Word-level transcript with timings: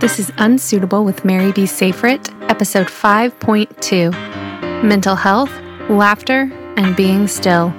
This 0.00 0.18
is 0.18 0.32
Unsuitable 0.38 1.04
with 1.04 1.26
Mary 1.26 1.52
B. 1.52 1.64
Safrit, 1.64 2.34
episode 2.48 2.86
5.2 2.86 4.82
Mental 4.82 5.14
Health, 5.14 5.52
Laughter, 5.90 6.50
and 6.78 6.96
Being 6.96 7.28
Still. 7.28 7.70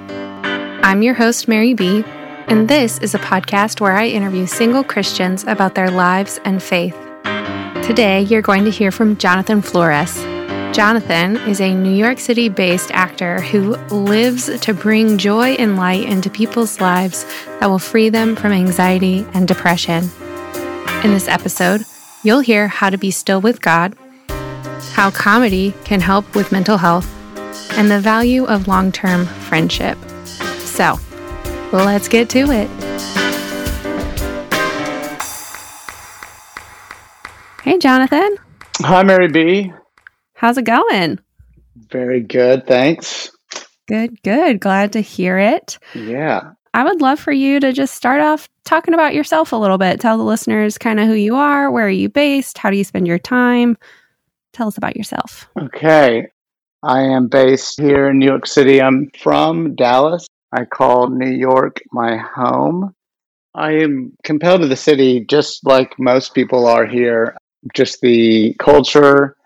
I'm 0.84 1.02
your 1.02 1.14
host, 1.14 1.48
Mary 1.48 1.74
B., 1.74 2.04
and 2.46 2.68
this 2.68 3.00
is 3.00 3.16
a 3.16 3.18
podcast 3.18 3.80
where 3.80 3.96
I 3.96 4.06
interview 4.06 4.46
single 4.46 4.84
Christians 4.84 5.42
about 5.48 5.74
their 5.74 5.90
lives 5.90 6.38
and 6.44 6.62
faith. 6.62 6.94
Today, 7.84 8.20
you're 8.20 8.40
going 8.40 8.64
to 8.66 8.70
hear 8.70 8.92
from 8.92 9.16
Jonathan 9.16 9.60
Flores. 9.60 10.14
Jonathan 10.72 11.38
is 11.48 11.60
a 11.60 11.74
New 11.74 11.90
York 11.90 12.20
City 12.20 12.48
based 12.48 12.92
actor 12.92 13.40
who 13.40 13.74
lives 13.88 14.60
to 14.60 14.72
bring 14.72 15.18
joy 15.18 15.54
and 15.54 15.76
light 15.76 16.04
into 16.04 16.30
people's 16.30 16.80
lives 16.80 17.26
that 17.58 17.68
will 17.68 17.80
free 17.80 18.10
them 18.10 18.36
from 18.36 18.52
anxiety 18.52 19.26
and 19.34 19.48
depression. 19.48 20.08
In 21.02 21.10
this 21.10 21.26
episode, 21.26 21.84
You'll 22.24 22.40
hear 22.40 22.68
how 22.68 22.88
to 22.88 22.98
be 22.98 23.10
still 23.10 23.40
with 23.40 23.60
God, 23.60 23.96
how 24.92 25.10
comedy 25.10 25.74
can 25.84 26.00
help 26.00 26.36
with 26.36 26.52
mental 26.52 26.76
health, 26.78 27.08
and 27.76 27.90
the 27.90 27.98
value 27.98 28.44
of 28.44 28.68
long 28.68 28.92
term 28.92 29.26
friendship. 29.26 29.98
So, 30.58 30.98
let's 31.72 32.06
get 32.06 32.28
to 32.30 32.50
it. 32.50 32.70
Hey, 37.64 37.78
Jonathan. 37.78 38.36
Hi, 38.78 39.02
Mary 39.02 39.28
B. 39.28 39.72
How's 40.34 40.58
it 40.58 40.64
going? 40.64 41.18
Very 41.90 42.20
good, 42.20 42.66
thanks. 42.66 43.30
Good, 43.88 44.22
good. 44.22 44.60
Glad 44.60 44.92
to 44.92 45.00
hear 45.00 45.38
it. 45.38 45.78
Yeah. 45.94 46.52
I 46.74 46.84
would 46.84 47.02
love 47.02 47.20
for 47.20 47.32
you 47.32 47.60
to 47.60 47.72
just 47.72 47.94
start 47.94 48.20
off 48.20 48.48
talking 48.64 48.94
about 48.94 49.14
yourself 49.14 49.52
a 49.52 49.56
little 49.56 49.78
bit. 49.78 50.00
Tell 50.00 50.16
the 50.16 50.24
listeners 50.24 50.78
kind 50.78 50.98
of 50.98 51.06
who 51.06 51.14
you 51.14 51.36
are, 51.36 51.70
where 51.70 51.86
are 51.86 51.90
you 51.90 52.08
based, 52.08 52.56
how 52.56 52.70
do 52.70 52.76
you 52.76 52.84
spend 52.84 53.06
your 53.06 53.18
time? 53.18 53.76
Tell 54.52 54.68
us 54.68 54.78
about 54.78 54.96
yourself. 54.96 55.48
Okay. 55.60 56.28
I 56.82 57.00
am 57.00 57.28
based 57.28 57.80
here 57.80 58.08
in 58.08 58.18
New 58.18 58.26
York 58.26 58.46
City. 58.46 58.80
I'm 58.80 59.10
from 59.18 59.74
Dallas. 59.74 60.26
I 60.52 60.64
call 60.64 61.08
New 61.08 61.30
York 61.30 61.80
my 61.92 62.16
home. 62.16 62.94
I 63.54 63.72
am 63.72 64.16
compelled 64.24 64.62
to 64.62 64.68
the 64.68 64.76
city 64.76 65.24
just 65.28 65.66
like 65.66 65.98
most 65.98 66.34
people 66.34 66.66
are 66.66 66.86
here. 66.86 67.36
Just 67.74 68.00
the 68.00 68.54
culture, 68.58 69.36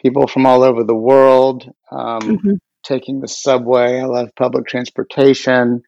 people 0.00 0.26
from 0.26 0.44
all 0.44 0.62
over 0.62 0.84
the 0.84 0.94
world, 0.94 1.64
um, 1.90 2.20
mm-hmm. 2.20 2.54
taking 2.82 3.20
the 3.20 3.28
subway. 3.28 4.00
I 4.00 4.04
love 4.04 4.30
public 4.36 4.66
transportation 4.66 5.82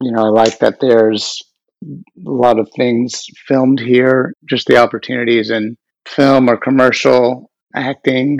you 0.00 0.12
know, 0.12 0.26
I 0.26 0.28
like 0.28 0.58
that 0.58 0.80
there's 0.80 1.42
a 1.84 2.30
lot 2.30 2.58
of 2.58 2.70
things 2.76 3.26
filmed 3.46 3.80
here, 3.80 4.34
just 4.48 4.66
the 4.66 4.76
opportunities 4.76 5.50
in 5.50 5.76
film 6.06 6.48
or 6.48 6.56
commercial 6.56 7.50
acting. 7.74 8.38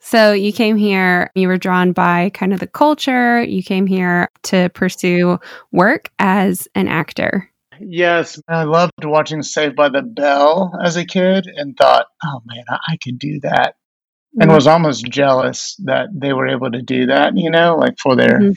So 0.00 0.32
you 0.32 0.52
came 0.52 0.76
here, 0.76 1.30
you 1.34 1.48
were 1.48 1.58
drawn 1.58 1.92
by 1.92 2.30
kind 2.30 2.52
of 2.52 2.60
the 2.60 2.66
culture, 2.66 3.42
you 3.42 3.62
came 3.62 3.86
here 3.86 4.28
to 4.44 4.70
pursue 4.70 5.38
work 5.72 6.10
as 6.18 6.66
an 6.74 6.88
actor. 6.88 7.50
Yes, 7.78 8.40
I 8.48 8.64
loved 8.64 8.92
watching 9.04 9.42
Saved 9.42 9.76
by 9.76 9.88
the 9.88 10.02
Bell 10.02 10.72
as 10.82 10.96
a 10.96 11.04
kid 11.04 11.46
and 11.46 11.76
thought, 11.76 12.06
oh 12.24 12.40
man, 12.46 12.64
I 12.68 12.96
could 13.02 13.18
do 13.18 13.40
that. 13.40 13.74
Mm-hmm. 13.74 14.42
And 14.42 14.52
was 14.52 14.66
almost 14.66 15.04
jealous 15.06 15.76
that 15.84 16.08
they 16.14 16.32
were 16.32 16.48
able 16.48 16.70
to 16.70 16.82
do 16.82 17.06
that, 17.06 17.36
you 17.36 17.50
know, 17.50 17.76
like 17.76 17.98
for 17.98 18.16
their 18.16 18.38
mm-hmm 18.38 18.52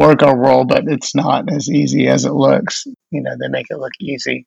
work 0.00 0.22
our 0.22 0.36
role, 0.36 0.64
but 0.64 0.84
it's 0.86 1.14
not 1.14 1.52
as 1.52 1.68
easy 1.68 2.08
as 2.08 2.24
it 2.24 2.32
looks. 2.32 2.86
You 3.10 3.22
know, 3.22 3.32
they 3.38 3.48
make 3.48 3.66
it 3.68 3.78
look 3.78 3.92
easy. 4.00 4.46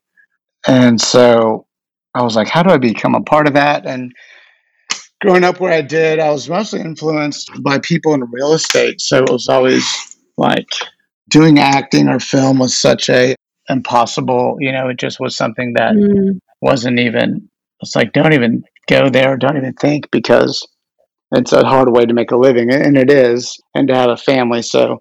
And 0.68 1.00
so 1.00 1.68
I 2.16 2.24
was 2.24 2.36
like, 2.36 2.48
how 2.48 2.64
do 2.64 2.72
I 2.72 2.78
become 2.78 3.14
a 3.14 3.22
part 3.22 3.48
of 3.48 3.54
that? 3.54 3.86
And 3.86 4.12
growing 5.22 5.44
up 5.44 5.60
where 5.60 5.72
I 5.72 5.82
did, 5.82 6.20
I 6.20 6.32
was 6.32 6.50
mostly 6.50 6.82
influenced 6.82 7.52
by 7.62 7.78
people 7.80 8.16
in 8.16 8.22
real 8.32 8.54
estate. 8.54 9.00
So 9.00 9.24
it 9.24 9.30
was 9.30 9.48
always 9.48 9.86
like 10.38 10.68
doing 11.30 11.60
acting 11.60 12.10
or 12.10 12.20
film 12.20 12.58
was 12.58 12.76
such 12.76 13.10
a 13.10 13.36
impossible, 13.70 14.58
you 14.60 14.72
know, 14.72 14.90
it 14.90 14.98
just 14.98 15.20
was 15.20 15.38
something 15.38 15.74
that 15.74 15.94
mm. 15.94 16.40
wasn't 16.62 17.00
even 17.00 17.48
it's 17.82 17.96
like 17.96 18.12
don't 18.14 18.34
even 18.34 18.64
go 18.88 19.10
there, 19.10 19.38
don't 19.38 19.58
even 19.58 19.74
think 19.74 20.10
because 20.10 20.68
it's 21.32 21.54
a 21.54 21.66
hard 21.66 21.92
way 21.92 22.06
to 22.06 22.14
make 22.14 22.32
a 22.32 22.38
living 22.38 22.72
and 22.72 22.98
it 22.98 23.12
is 23.12 23.62
and 23.76 23.88
to 23.88 23.96
have 23.96 24.10
a 24.10 24.18
family. 24.18 24.64
So 24.64 25.00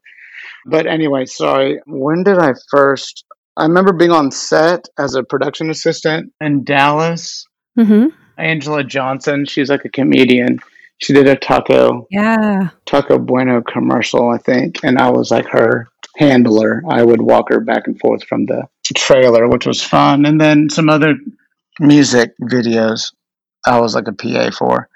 but 0.66 0.86
anyway, 0.86 1.26
sorry. 1.26 1.80
When 1.86 2.22
did 2.22 2.38
I 2.38 2.54
first? 2.70 3.24
I 3.56 3.64
remember 3.64 3.92
being 3.92 4.12
on 4.12 4.30
set 4.30 4.88
as 4.98 5.14
a 5.14 5.22
production 5.22 5.70
assistant 5.70 6.32
in 6.40 6.64
Dallas. 6.64 7.46
Mm-hmm. 7.78 8.08
Angela 8.38 8.82
Johnson, 8.82 9.44
she's 9.44 9.68
like 9.68 9.84
a 9.84 9.90
comedian. 9.90 10.58
She 10.98 11.12
did 11.12 11.26
a 11.26 11.36
taco, 11.36 12.06
yeah, 12.10 12.68
taco 12.86 13.18
bueno 13.18 13.60
commercial, 13.60 14.30
I 14.30 14.38
think, 14.38 14.84
and 14.84 14.98
I 14.98 15.10
was 15.10 15.30
like 15.32 15.46
her 15.46 15.88
handler. 16.16 16.82
I 16.88 17.02
would 17.02 17.20
walk 17.20 17.48
her 17.50 17.60
back 17.60 17.86
and 17.86 17.98
forth 17.98 18.22
from 18.24 18.46
the 18.46 18.68
trailer, 18.94 19.48
which 19.48 19.66
was 19.66 19.82
fun. 19.82 20.24
And 20.26 20.40
then 20.40 20.70
some 20.70 20.88
other 20.88 21.14
music 21.80 22.32
videos, 22.42 23.12
I 23.66 23.80
was 23.80 23.94
like 23.94 24.06
a 24.06 24.12
PA 24.12 24.50
for. 24.56 24.88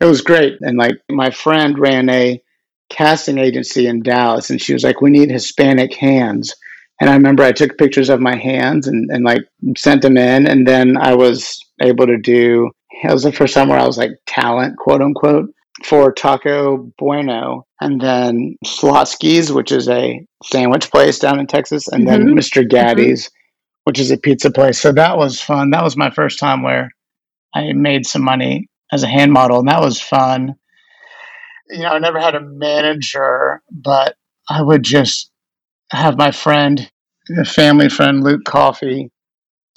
It 0.00 0.06
was 0.06 0.22
great, 0.22 0.56
and 0.62 0.78
like 0.78 0.96
my 1.10 1.30
friend 1.30 1.78
ran 1.78 2.08
a 2.08 2.42
casting 2.90 3.38
agency 3.38 3.86
in 3.86 4.02
Dallas, 4.02 4.50
and 4.50 4.60
she 4.60 4.72
was 4.72 4.84
like, 4.84 5.00
"We 5.00 5.10
need 5.10 5.30
Hispanic 5.30 5.94
hands." 5.94 6.54
And 7.00 7.08
I 7.08 7.14
remember 7.14 7.42
I 7.42 7.52
took 7.52 7.78
pictures 7.78 8.10
of 8.10 8.20
my 8.20 8.36
hands 8.36 8.86
and, 8.86 9.08
and 9.10 9.24
like 9.24 9.42
sent 9.76 10.02
them 10.02 10.18
in, 10.18 10.46
and 10.46 10.68
then 10.68 10.98
I 10.98 11.14
was 11.14 11.58
able 11.80 12.06
to 12.06 12.18
do. 12.18 12.70
It 13.02 13.10
was 13.10 13.22
the 13.22 13.32
first 13.32 13.54
time 13.54 13.68
where 13.68 13.78
I 13.78 13.86
was 13.86 13.96
like 13.96 14.10
talent, 14.26 14.76
quote 14.76 15.00
unquote, 15.00 15.46
for 15.84 16.12
Taco 16.12 16.92
Bueno, 16.98 17.64
and 17.80 18.00
then 18.00 18.56
Schlotzsky's, 18.66 19.50
which 19.50 19.72
is 19.72 19.88
a 19.88 20.24
sandwich 20.44 20.90
place 20.90 21.18
down 21.18 21.40
in 21.40 21.46
Texas, 21.46 21.88
and 21.88 22.06
mm-hmm. 22.06 22.26
then 22.26 22.34
Mr. 22.36 22.68
Gatti's, 22.68 23.26
mm-hmm. 23.26 23.80
which 23.84 23.98
is 23.98 24.10
a 24.10 24.18
pizza 24.18 24.50
place. 24.50 24.78
So 24.78 24.92
that 24.92 25.16
was 25.16 25.40
fun. 25.40 25.70
That 25.70 25.84
was 25.84 25.96
my 25.96 26.10
first 26.10 26.38
time 26.38 26.62
where 26.62 26.90
I 27.54 27.72
made 27.72 28.06
some 28.06 28.22
money 28.22 28.68
as 28.92 29.02
a 29.02 29.08
hand 29.08 29.32
model, 29.32 29.60
and 29.60 29.68
that 29.68 29.80
was 29.80 30.00
fun 30.00 30.56
you 31.70 31.80
know, 31.80 31.88
I 31.90 31.98
never 31.98 32.20
had 32.20 32.34
a 32.34 32.40
manager, 32.40 33.62
but 33.70 34.16
I 34.48 34.62
would 34.62 34.82
just 34.82 35.30
have 35.90 36.16
my 36.16 36.30
friend, 36.30 36.90
a 37.38 37.44
family 37.44 37.88
friend, 37.88 38.22
Luke 38.22 38.44
Coffee. 38.44 39.10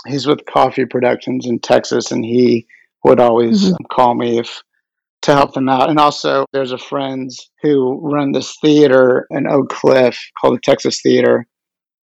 He's 0.07 0.27
with 0.27 0.45
Coffee 0.45 0.85
Productions 0.85 1.45
in 1.45 1.59
Texas, 1.59 2.11
and 2.11 2.25
he 2.25 2.67
would 3.03 3.19
always 3.19 3.65
mm-hmm. 3.65 3.85
call 3.91 4.15
me 4.15 4.39
if 4.39 4.61
to 5.23 5.33
help 5.33 5.53
them 5.53 5.69
out. 5.69 5.89
And 5.89 5.99
also, 5.99 6.45
there's 6.51 6.73
a 6.73 6.77
friends 6.77 7.49
who 7.61 7.99
run 8.01 8.33
this 8.33 8.57
theater 8.61 9.25
in 9.29 9.47
Oak 9.47 9.69
Cliff 9.69 10.19
called 10.39 10.55
the 10.55 10.61
Texas 10.61 11.01
Theater, 11.01 11.47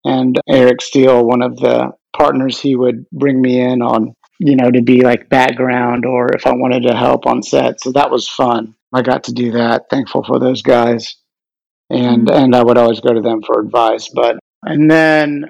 and 0.04 0.40
Eric 0.48 0.80
Steele, 0.80 1.26
one 1.26 1.42
of 1.42 1.56
the 1.56 1.92
partners, 2.16 2.58
he 2.58 2.76
would 2.76 3.04
bring 3.12 3.40
me 3.40 3.60
in 3.60 3.82
on 3.82 4.14
you 4.38 4.56
know 4.56 4.70
to 4.70 4.82
be 4.82 5.02
like 5.02 5.28
background 5.28 6.04
or 6.06 6.34
if 6.34 6.46
I 6.46 6.52
wanted 6.52 6.82
to 6.84 6.96
help 6.96 7.26
on 7.26 7.42
set. 7.42 7.80
So 7.82 7.92
that 7.92 8.10
was 8.10 8.28
fun. 8.28 8.74
I 8.92 9.02
got 9.02 9.24
to 9.24 9.32
do 9.32 9.52
that. 9.52 9.84
Thankful 9.90 10.24
for 10.24 10.38
those 10.38 10.62
guys, 10.62 11.16
and 11.88 12.26
mm-hmm. 12.26 12.44
and 12.44 12.54
I 12.54 12.62
would 12.62 12.78
always 12.78 13.00
go 13.00 13.12
to 13.12 13.20
them 13.20 13.40
for 13.42 13.60
advice. 13.60 14.08
But 14.12 14.38
and 14.64 14.90
then 14.90 15.46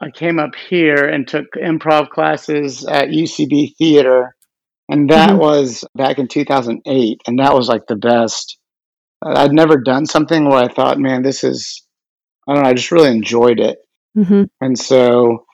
I 0.00 0.10
came 0.10 0.38
up 0.38 0.54
here 0.54 1.04
and 1.04 1.26
took 1.26 1.46
improv 1.56 2.10
classes 2.10 2.84
at 2.84 3.08
UCB 3.08 3.76
Theater, 3.76 4.34
and 4.88 5.08
that 5.10 5.30
mm-hmm. 5.30 5.38
was 5.38 5.84
back 5.94 6.18
in 6.18 6.28
2008, 6.28 7.22
and 7.26 7.38
that 7.38 7.54
was 7.54 7.68
like 7.68 7.86
the 7.86 7.96
best. 7.96 8.58
I'd 9.24 9.52
never 9.52 9.78
done 9.78 10.04
something 10.04 10.44
where 10.44 10.58
I 10.64 10.68
thought, 10.68 10.98
man, 10.98 11.22
this 11.22 11.44
is. 11.44 11.82
I 12.46 12.54
don't 12.54 12.64
know. 12.64 12.68
I 12.68 12.74
just 12.74 12.90
really 12.90 13.10
enjoyed 13.10 13.58
it, 13.60 13.78
mm-hmm. 14.18 14.42
and 14.60 14.78
so 14.78 15.46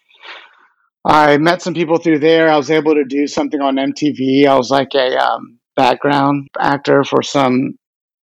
I 1.05 1.39
met 1.39 1.63
some 1.63 1.75
people 1.75 1.99
through 1.99 2.19
there. 2.19 2.51
I 2.51 2.57
was 2.57 2.71
able 2.71 2.95
to 2.95 3.05
do 3.05 3.27
something 3.27 3.61
on 3.61 3.77
MTV. 3.77 4.47
I 4.47 4.57
was 4.57 4.71
like 4.71 4.95
a 4.95 5.17
um, 5.17 5.60
background 5.81 6.47
actor 6.61 7.03
for 7.05 7.23
some. 7.23 7.75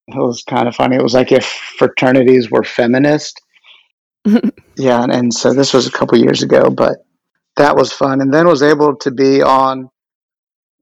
It 0.07 0.17
was 0.17 0.43
kind 0.49 0.67
of 0.67 0.75
funny. 0.75 0.95
It 0.95 1.03
was 1.03 1.13
like 1.13 1.31
if 1.31 1.45
fraternities 1.77 2.49
were 2.49 2.63
feminist. 2.63 3.39
yeah, 4.75 5.03
and, 5.03 5.11
and 5.11 5.33
so 5.33 5.53
this 5.53 5.73
was 5.73 5.85
a 5.85 5.91
couple 5.91 6.17
years 6.17 6.41
ago, 6.41 6.71
but 6.71 6.97
that 7.57 7.75
was 7.75 7.93
fun. 7.93 8.21
And 8.21 8.33
then 8.33 8.47
was 8.47 8.63
able 8.63 8.95
to 8.97 9.11
be 9.11 9.43
on 9.43 9.89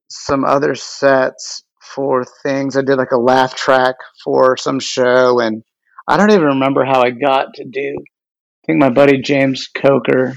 some 0.10 0.46
other 0.46 0.76
sets 0.76 1.64
for 1.94 2.24
things. 2.44 2.78
I 2.78 2.82
did 2.82 2.96
like 2.96 3.12
a 3.12 3.20
laugh 3.20 3.54
track 3.54 3.96
for 4.24 4.56
some 4.56 4.80
show, 4.80 5.40
and 5.40 5.64
I 6.08 6.16
don't 6.16 6.32
even 6.32 6.56
remember 6.56 6.86
how 6.86 7.02
I 7.02 7.10
got 7.12 7.54
to 7.56 7.66
do. 7.66 7.96
I 8.00 8.64
think 8.66 8.80
my 8.80 8.90
buddy 8.90 9.22
James 9.22 9.68
Coker, 9.68 10.36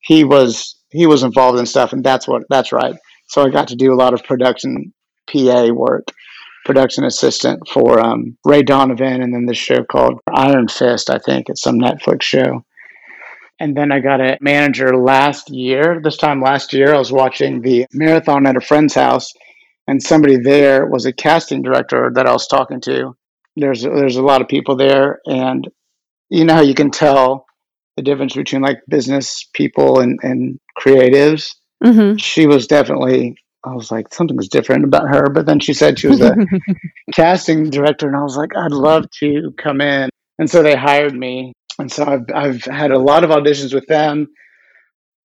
he 0.00 0.22
was 0.22 0.76
he 0.90 1.06
was 1.06 1.24
involved 1.24 1.58
in 1.58 1.66
stuff, 1.66 1.92
and 1.92 2.04
that's 2.04 2.28
what 2.28 2.42
that's 2.48 2.72
right. 2.72 2.94
So 3.28 3.42
I 3.42 3.50
got 3.50 3.68
to 3.68 3.76
do 3.76 3.92
a 3.92 4.00
lot 4.02 4.14
of 4.14 4.22
production 4.22 4.92
PA 5.32 5.68
work, 5.72 6.08
production 6.64 7.04
assistant 7.04 7.66
for 7.68 8.00
um, 8.00 8.36
Ray 8.44 8.62
Donovan, 8.62 9.22
and 9.22 9.34
then 9.34 9.46
this 9.46 9.58
show 9.58 9.84
called 9.84 10.20
Iron 10.34 10.68
Fist. 10.68 11.10
I 11.10 11.18
think 11.18 11.48
it's 11.48 11.62
some 11.62 11.78
Netflix 11.78 12.22
show. 12.22 12.64
And 13.60 13.76
then 13.76 13.92
I 13.92 14.00
got 14.00 14.20
a 14.20 14.38
manager 14.40 14.96
last 14.96 15.48
year. 15.50 16.00
This 16.02 16.16
time 16.16 16.40
last 16.40 16.72
year, 16.72 16.94
I 16.94 16.98
was 16.98 17.12
watching 17.12 17.60
the 17.60 17.86
marathon 17.92 18.46
at 18.46 18.56
a 18.56 18.60
friend's 18.60 18.94
house, 18.94 19.32
and 19.86 20.02
somebody 20.02 20.36
there 20.36 20.86
was 20.86 21.06
a 21.06 21.12
casting 21.12 21.62
director 21.62 22.10
that 22.14 22.26
I 22.26 22.32
was 22.32 22.46
talking 22.46 22.80
to. 22.82 23.14
There's 23.56 23.82
there's 23.82 24.16
a 24.16 24.22
lot 24.22 24.40
of 24.40 24.48
people 24.48 24.76
there, 24.76 25.20
and 25.26 25.68
you 26.28 26.44
know 26.44 26.54
how 26.54 26.62
you 26.62 26.74
can 26.74 26.90
tell 26.90 27.46
the 27.96 28.02
difference 28.02 28.34
between 28.34 28.62
like 28.62 28.78
business 28.88 29.48
people 29.54 30.00
and, 30.00 30.18
and 30.22 30.58
creatives. 30.78 31.54
Mm-hmm. 31.84 32.16
She 32.16 32.46
was 32.46 32.66
definitely. 32.66 33.36
I 33.64 33.74
was 33.74 33.90
like, 33.90 34.12
something's 34.12 34.48
different 34.48 34.84
about 34.84 35.08
her. 35.08 35.28
But 35.30 35.46
then 35.46 35.60
she 35.60 35.72
said 35.72 35.98
she 35.98 36.08
was 36.08 36.20
a 36.20 36.34
casting 37.12 37.70
director, 37.70 38.06
and 38.08 38.16
I 38.16 38.22
was 38.22 38.36
like, 38.36 38.56
I'd 38.56 38.72
love 38.72 39.08
to 39.20 39.52
come 39.56 39.80
in. 39.80 40.10
And 40.38 40.50
so 40.50 40.62
they 40.62 40.74
hired 40.74 41.14
me, 41.14 41.52
and 41.78 41.90
so 41.90 42.04
I've 42.04 42.24
I've 42.34 42.64
had 42.64 42.90
a 42.90 42.98
lot 42.98 43.24
of 43.24 43.30
auditions 43.30 43.72
with 43.72 43.86
them. 43.86 44.26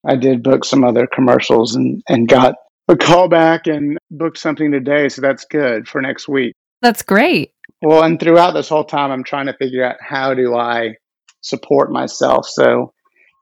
I 0.08 0.16
did 0.16 0.44
book 0.44 0.66
some 0.66 0.84
other 0.84 1.08
commercials 1.08 1.76
and 1.76 2.02
and 2.10 2.28
got 2.28 2.56
a 2.88 2.96
call 2.98 3.28
back 3.30 3.68
and 3.68 3.98
booked 4.12 4.38
something 4.38 4.72
today, 4.72 5.10
so 5.10 5.22
that's 5.22 5.46
good 5.46 5.88
for 5.88 6.02
next 6.02 6.28
week. 6.28 6.54
That's 6.82 7.02
great. 7.04 7.52
Well, 7.82 8.04
and 8.04 8.20
throughout 8.20 8.52
this 8.52 8.70
whole 8.70 8.84
time, 8.84 9.12
I'm 9.12 9.24
trying 9.24 9.46
to 9.46 9.54
figure 9.54 9.84
out 9.84 9.98
how 10.02 10.34
do 10.34 10.56
I 10.56 10.96
support 11.42 11.92
myself. 11.92 12.48
So 12.48 12.94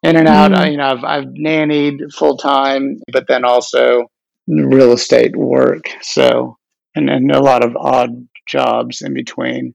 in 0.03 0.15
and 0.15 0.27
out, 0.27 0.51
Mm. 0.51 0.57
I, 0.57 0.69
you 0.69 0.77
know, 0.77 0.87
I've 0.87 1.03
I've 1.03 1.25
nannied 1.29 2.11
full 2.13 2.37
time, 2.37 2.97
but 3.11 3.27
then 3.27 3.45
also 3.45 4.07
real 4.47 4.93
estate 4.93 5.35
work. 5.35 5.83
So 6.01 6.57
and 6.95 7.07
then 7.07 7.31
a 7.31 7.41
lot 7.41 7.63
of 7.63 7.75
odd 7.75 8.27
jobs 8.47 9.01
in 9.01 9.13
between. 9.13 9.73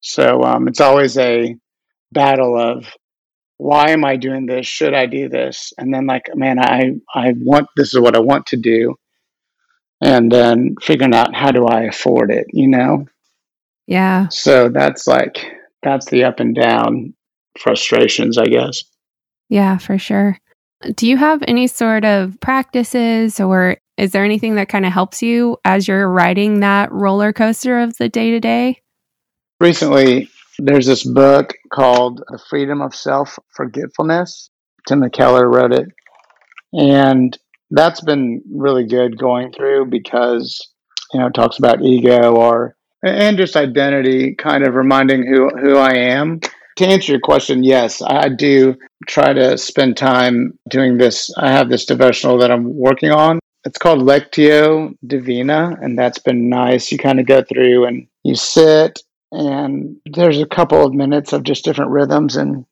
So 0.00 0.42
um, 0.42 0.68
it's 0.68 0.80
always 0.80 1.18
a 1.18 1.56
battle 2.12 2.58
of 2.58 2.86
why 3.58 3.90
am 3.90 4.04
I 4.04 4.16
doing 4.16 4.46
this? 4.46 4.66
Should 4.66 4.94
I 4.94 5.06
do 5.06 5.28
this? 5.28 5.72
And 5.78 5.92
then 5.92 6.06
like, 6.06 6.24
man, 6.34 6.58
I 6.58 6.92
I 7.14 7.32
want 7.36 7.68
this 7.76 7.94
is 7.94 8.00
what 8.00 8.14
I 8.14 8.20
want 8.20 8.46
to 8.46 8.56
do, 8.56 8.94
and 10.00 10.30
then 10.30 10.74
figuring 10.82 11.14
out 11.14 11.34
how 11.34 11.52
do 11.52 11.66
I 11.66 11.82
afford 11.82 12.30
it, 12.30 12.46
you 12.52 12.68
know. 12.68 13.06
Yeah. 13.86 14.28
So 14.28 14.68
that's 14.68 15.06
like 15.06 15.44
that's 15.82 16.06
the 16.06 16.24
up 16.24 16.40
and 16.40 16.54
down 16.54 17.14
frustrations, 17.58 18.36
I 18.38 18.46
guess. 18.46 18.82
Yeah, 19.48 19.78
for 19.78 19.98
sure. 19.98 20.38
Do 20.94 21.08
you 21.08 21.16
have 21.16 21.42
any 21.48 21.66
sort 21.66 22.04
of 22.04 22.38
practices 22.40 23.40
or 23.40 23.78
is 23.96 24.12
there 24.12 24.24
anything 24.24 24.56
that 24.56 24.68
kind 24.68 24.84
of 24.84 24.92
helps 24.92 25.22
you 25.22 25.56
as 25.64 25.88
you're 25.88 26.08
riding 26.08 26.60
that 26.60 26.92
roller 26.92 27.32
coaster 27.32 27.80
of 27.80 27.96
the 27.96 28.08
day 28.08 28.30
to 28.30 28.40
day? 28.40 28.82
Recently, 29.60 30.28
there's 30.58 30.86
this 30.86 31.04
book 31.04 31.54
called 31.72 32.22
The 32.28 32.38
Freedom 32.50 32.82
of 32.82 32.94
Self 32.94 33.38
Forgetfulness. 33.54 34.50
Tim 34.86 35.08
Keller 35.10 35.48
wrote 35.48 35.72
it. 35.72 35.88
And 36.72 37.36
that's 37.70 38.00
been 38.00 38.42
really 38.52 38.86
good 38.86 39.18
going 39.18 39.52
through 39.52 39.86
because, 39.86 40.60
you 41.12 41.20
know, 41.20 41.26
it 41.26 41.34
talks 41.34 41.58
about 41.58 41.82
ego 41.82 42.34
or 42.34 42.76
and 43.02 43.36
just 43.36 43.56
identity, 43.56 44.34
kind 44.34 44.66
of 44.66 44.74
reminding 44.74 45.26
who, 45.26 45.48
who 45.48 45.76
I 45.76 45.94
am. 45.94 46.40
To 46.76 46.86
answer 46.86 47.12
your 47.12 47.20
question, 47.20 47.64
yes, 47.64 48.02
I 48.02 48.28
do 48.28 48.74
try 49.06 49.32
to 49.32 49.56
spend 49.56 49.96
time 49.96 50.58
doing 50.68 50.98
this. 50.98 51.30
I 51.38 51.50
have 51.50 51.70
this 51.70 51.86
devotional 51.86 52.38
that 52.38 52.50
I'm 52.50 52.76
working 52.76 53.10
on. 53.10 53.38
It's 53.66 53.78
called 53.78 53.98
Lectio 53.98 54.96
Divina, 55.04 55.76
and 55.82 55.98
that's 55.98 56.20
been 56.20 56.48
nice. 56.48 56.92
You 56.92 56.98
kind 56.98 57.18
of 57.18 57.26
go 57.26 57.42
through 57.42 57.86
and 57.86 58.06
you 58.22 58.36
sit, 58.36 59.00
and 59.32 59.96
there's 60.06 60.40
a 60.40 60.46
couple 60.46 60.86
of 60.86 60.94
minutes 60.94 61.32
of 61.32 61.42
just 61.42 61.64
different 61.64 61.90
rhythms, 61.90 62.36
and 62.36 62.64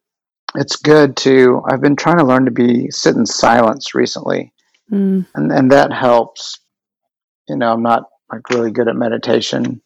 it's 0.54 0.76
good 0.76 1.16
to. 1.18 1.62
I've 1.68 1.80
been 1.80 1.96
trying 1.96 2.18
to 2.18 2.24
learn 2.24 2.44
to 2.44 2.52
be 2.52 2.92
sit 2.92 3.16
in 3.16 3.26
silence 3.26 3.92
recently, 3.94 4.52
Mm, 4.92 5.26
and 5.34 5.50
and 5.50 5.72
that 5.72 5.92
helps. 5.92 6.60
You 7.48 7.56
know, 7.56 7.72
I'm 7.72 7.82
not 7.82 8.04
like 8.30 8.48
really 8.50 8.70
good 8.70 8.86
at 8.86 8.94
meditation, 8.94 9.82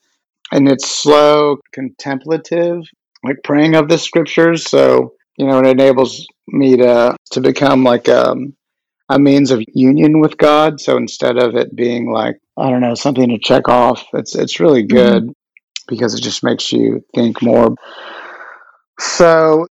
and 0.52 0.68
it's 0.68 0.90
slow, 0.90 1.56
contemplative, 1.72 2.82
like 3.24 3.36
praying 3.44 3.76
of 3.76 3.88
the 3.88 3.96
scriptures. 3.96 4.68
So 4.68 5.14
you 5.38 5.46
know, 5.46 5.58
it 5.60 5.66
enables 5.66 6.26
me 6.48 6.76
to 6.76 7.16
to 7.30 7.40
become 7.40 7.82
like 7.82 8.10
um, 8.10 8.54
a 9.08 9.18
means 9.18 9.50
of 9.50 9.62
union 9.74 10.20
with 10.20 10.36
God. 10.36 10.80
So 10.80 10.96
instead 10.96 11.38
of 11.38 11.54
it 11.54 11.74
being 11.74 12.10
like 12.10 12.38
I 12.56 12.70
don't 12.70 12.80
know 12.80 12.94
something 12.94 13.28
to 13.28 13.38
check 13.38 13.68
off, 13.68 14.04
it's 14.12 14.34
it's 14.34 14.60
really 14.60 14.82
mm-hmm. 14.82 14.96
good 14.96 15.32
because 15.86 16.14
it 16.14 16.22
just 16.22 16.44
makes 16.44 16.72
you 16.72 17.04
think 17.14 17.42
more. 17.42 17.74
So 19.00 19.66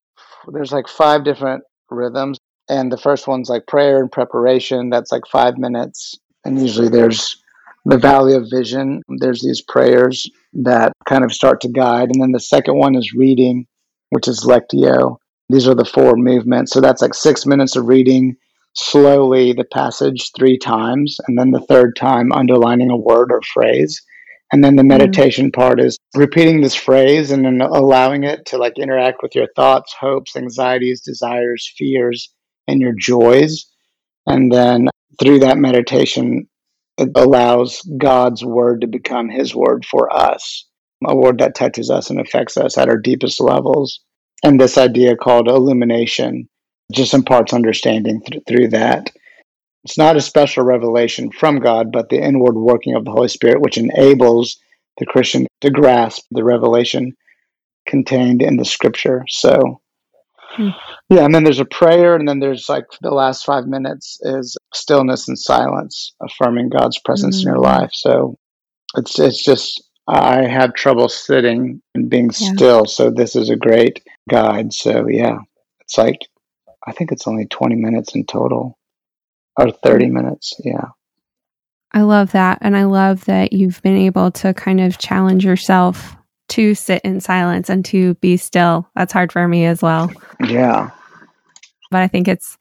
there's 0.52 0.72
like 0.72 0.88
five 0.88 1.24
different 1.24 1.62
rhythms, 1.90 2.38
and 2.68 2.92
the 2.92 2.98
first 2.98 3.26
one's 3.26 3.48
like 3.48 3.66
prayer 3.66 4.00
and 4.00 4.10
preparation. 4.10 4.90
That's 4.90 5.12
like 5.12 5.26
five 5.30 5.58
minutes, 5.58 6.18
and 6.44 6.60
usually 6.60 6.88
there's 6.88 7.36
the 7.84 7.98
Valley 7.98 8.34
of 8.34 8.50
Vision. 8.50 9.02
There's 9.18 9.42
these 9.42 9.62
prayers 9.62 10.28
that 10.52 10.92
kind 11.08 11.24
of 11.24 11.32
start 11.32 11.60
to 11.62 11.68
guide, 11.68 12.10
and 12.12 12.20
then 12.20 12.32
the 12.32 12.40
second 12.40 12.76
one 12.76 12.94
is 12.94 13.14
reading, 13.14 13.66
which 14.10 14.28
is 14.28 14.44
Lectio. 14.44 15.16
These 15.48 15.68
are 15.68 15.74
the 15.74 15.84
four 15.84 16.16
movements. 16.16 16.72
So 16.72 16.80
that's 16.80 17.02
like 17.02 17.14
six 17.14 17.46
minutes 17.46 17.76
of 17.76 17.86
reading 17.86 18.36
slowly 18.74 19.52
the 19.52 19.64
passage 19.64 20.30
three 20.36 20.58
times, 20.58 21.16
and 21.26 21.38
then 21.38 21.50
the 21.50 21.60
third 21.60 21.96
time 21.96 22.32
underlining 22.32 22.90
a 22.90 22.96
word 22.96 23.30
or 23.30 23.40
phrase. 23.52 24.00
And 24.52 24.62
then 24.62 24.76
the 24.76 24.82
mm-hmm. 24.82 24.88
meditation 24.88 25.50
part 25.50 25.80
is 25.80 25.98
repeating 26.14 26.60
this 26.60 26.74
phrase 26.74 27.30
and 27.30 27.44
then 27.44 27.60
allowing 27.62 28.24
it 28.24 28.44
to 28.46 28.58
like 28.58 28.78
interact 28.78 29.22
with 29.22 29.34
your 29.34 29.48
thoughts, 29.56 29.94
hopes, 29.98 30.36
anxieties, 30.36 31.00
desires, 31.00 31.72
fears, 31.76 32.30
and 32.68 32.80
your 32.80 32.92
joys. 32.98 33.66
And 34.26 34.52
then 34.52 34.88
through 35.20 35.40
that 35.40 35.58
meditation, 35.58 36.48
it 36.98 37.08
allows 37.16 37.80
God's 37.98 38.44
word 38.44 38.82
to 38.82 38.86
become 38.86 39.30
his 39.30 39.54
word 39.54 39.86
for 39.86 40.14
us, 40.14 40.66
a 41.06 41.16
word 41.16 41.38
that 41.38 41.54
touches 41.54 41.90
us 41.90 42.10
and 42.10 42.20
affects 42.20 42.56
us 42.56 42.76
at 42.76 42.88
our 42.88 42.98
deepest 42.98 43.40
levels. 43.40 44.00
And 44.44 44.60
this 44.60 44.76
idea 44.76 45.16
called 45.16 45.48
illumination 45.48 46.48
just 46.92 47.14
imparts 47.14 47.52
understanding 47.52 48.20
th- 48.22 48.42
through 48.46 48.68
that. 48.68 49.10
It's 49.84 49.98
not 49.98 50.16
a 50.16 50.20
special 50.20 50.64
revelation 50.64 51.30
from 51.32 51.58
God, 51.58 51.90
but 51.92 52.08
the 52.08 52.22
inward 52.22 52.54
working 52.54 52.94
of 52.94 53.04
the 53.04 53.10
Holy 53.10 53.28
Spirit, 53.28 53.60
which 53.60 53.78
enables 53.78 54.56
the 54.98 55.06
Christian 55.06 55.46
to 55.60 55.70
grasp 55.70 56.24
the 56.30 56.44
revelation 56.44 57.16
contained 57.86 58.42
in 58.42 58.56
the 58.56 58.64
scripture. 58.64 59.24
So, 59.28 59.80
Hmm. 60.54 60.68
yeah, 61.08 61.24
and 61.24 61.34
then 61.34 61.44
there's 61.44 61.58
a 61.60 61.64
prayer, 61.64 62.14
and 62.14 62.28
then 62.28 62.38
there's 62.38 62.68
like 62.68 62.84
the 63.00 63.10
last 63.10 63.44
five 63.44 63.66
minutes 63.66 64.18
is 64.22 64.56
stillness 64.72 65.26
and 65.26 65.38
silence, 65.38 66.12
affirming 66.20 66.68
God's 66.68 66.98
presence 66.98 67.42
in 67.42 67.48
your 67.48 67.58
Mm. 67.58 67.64
life. 67.64 67.90
So, 67.92 68.36
it's 68.96 69.18
it's 69.18 69.42
just 69.42 69.82
I 70.08 70.42
have 70.46 70.74
trouble 70.74 71.08
sitting 71.08 71.80
and 71.94 72.08
being 72.10 72.30
Yeah. 72.30 72.52
still, 72.52 72.86
so 72.86 73.10
this 73.10 73.34
is 73.34 73.48
a 73.50 73.56
great 73.56 74.02
guide. 74.28 74.72
So, 74.72 75.08
yeah, 75.08 75.38
it's 75.80 75.96
like 75.96 76.18
I 76.86 76.92
think 76.92 77.12
it's 77.12 77.26
only 77.26 77.46
20 77.46 77.76
minutes 77.76 78.14
in 78.14 78.24
total 78.26 78.78
or 79.56 79.70
30 79.70 80.06
mm. 80.06 80.12
minutes. 80.12 80.54
Yeah. 80.64 80.88
I 81.92 82.02
love 82.02 82.32
that. 82.32 82.58
And 82.62 82.76
I 82.76 82.84
love 82.84 83.24
that 83.26 83.52
you've 83.52 83.82
been 83.82 83.96
able 83.96 84.30
to 84.32 84.54
kind 84.54 84.80
of 84.80 84.98
challenge 84.98 85.44
yourself 85.44 86.16
to 86.50 86.74
sit 86.74 87.02
in 87.02 87.20
silence 87.20 87.68
and 87.68 87.84
to 87.86 88.14
be 88.14 88.36
still. 88.36 88.88
That's 88.94 89.12
hard 89.12 89.32
for 89.32 89.46
me 89.46 89.66
as 89.66 89.82
well. 89.82 90.10
Yeah. 90.40 90.90
But 91.90 92.02
I 92.02 92.08
think 92.08 92.28
it's 92.28 92.56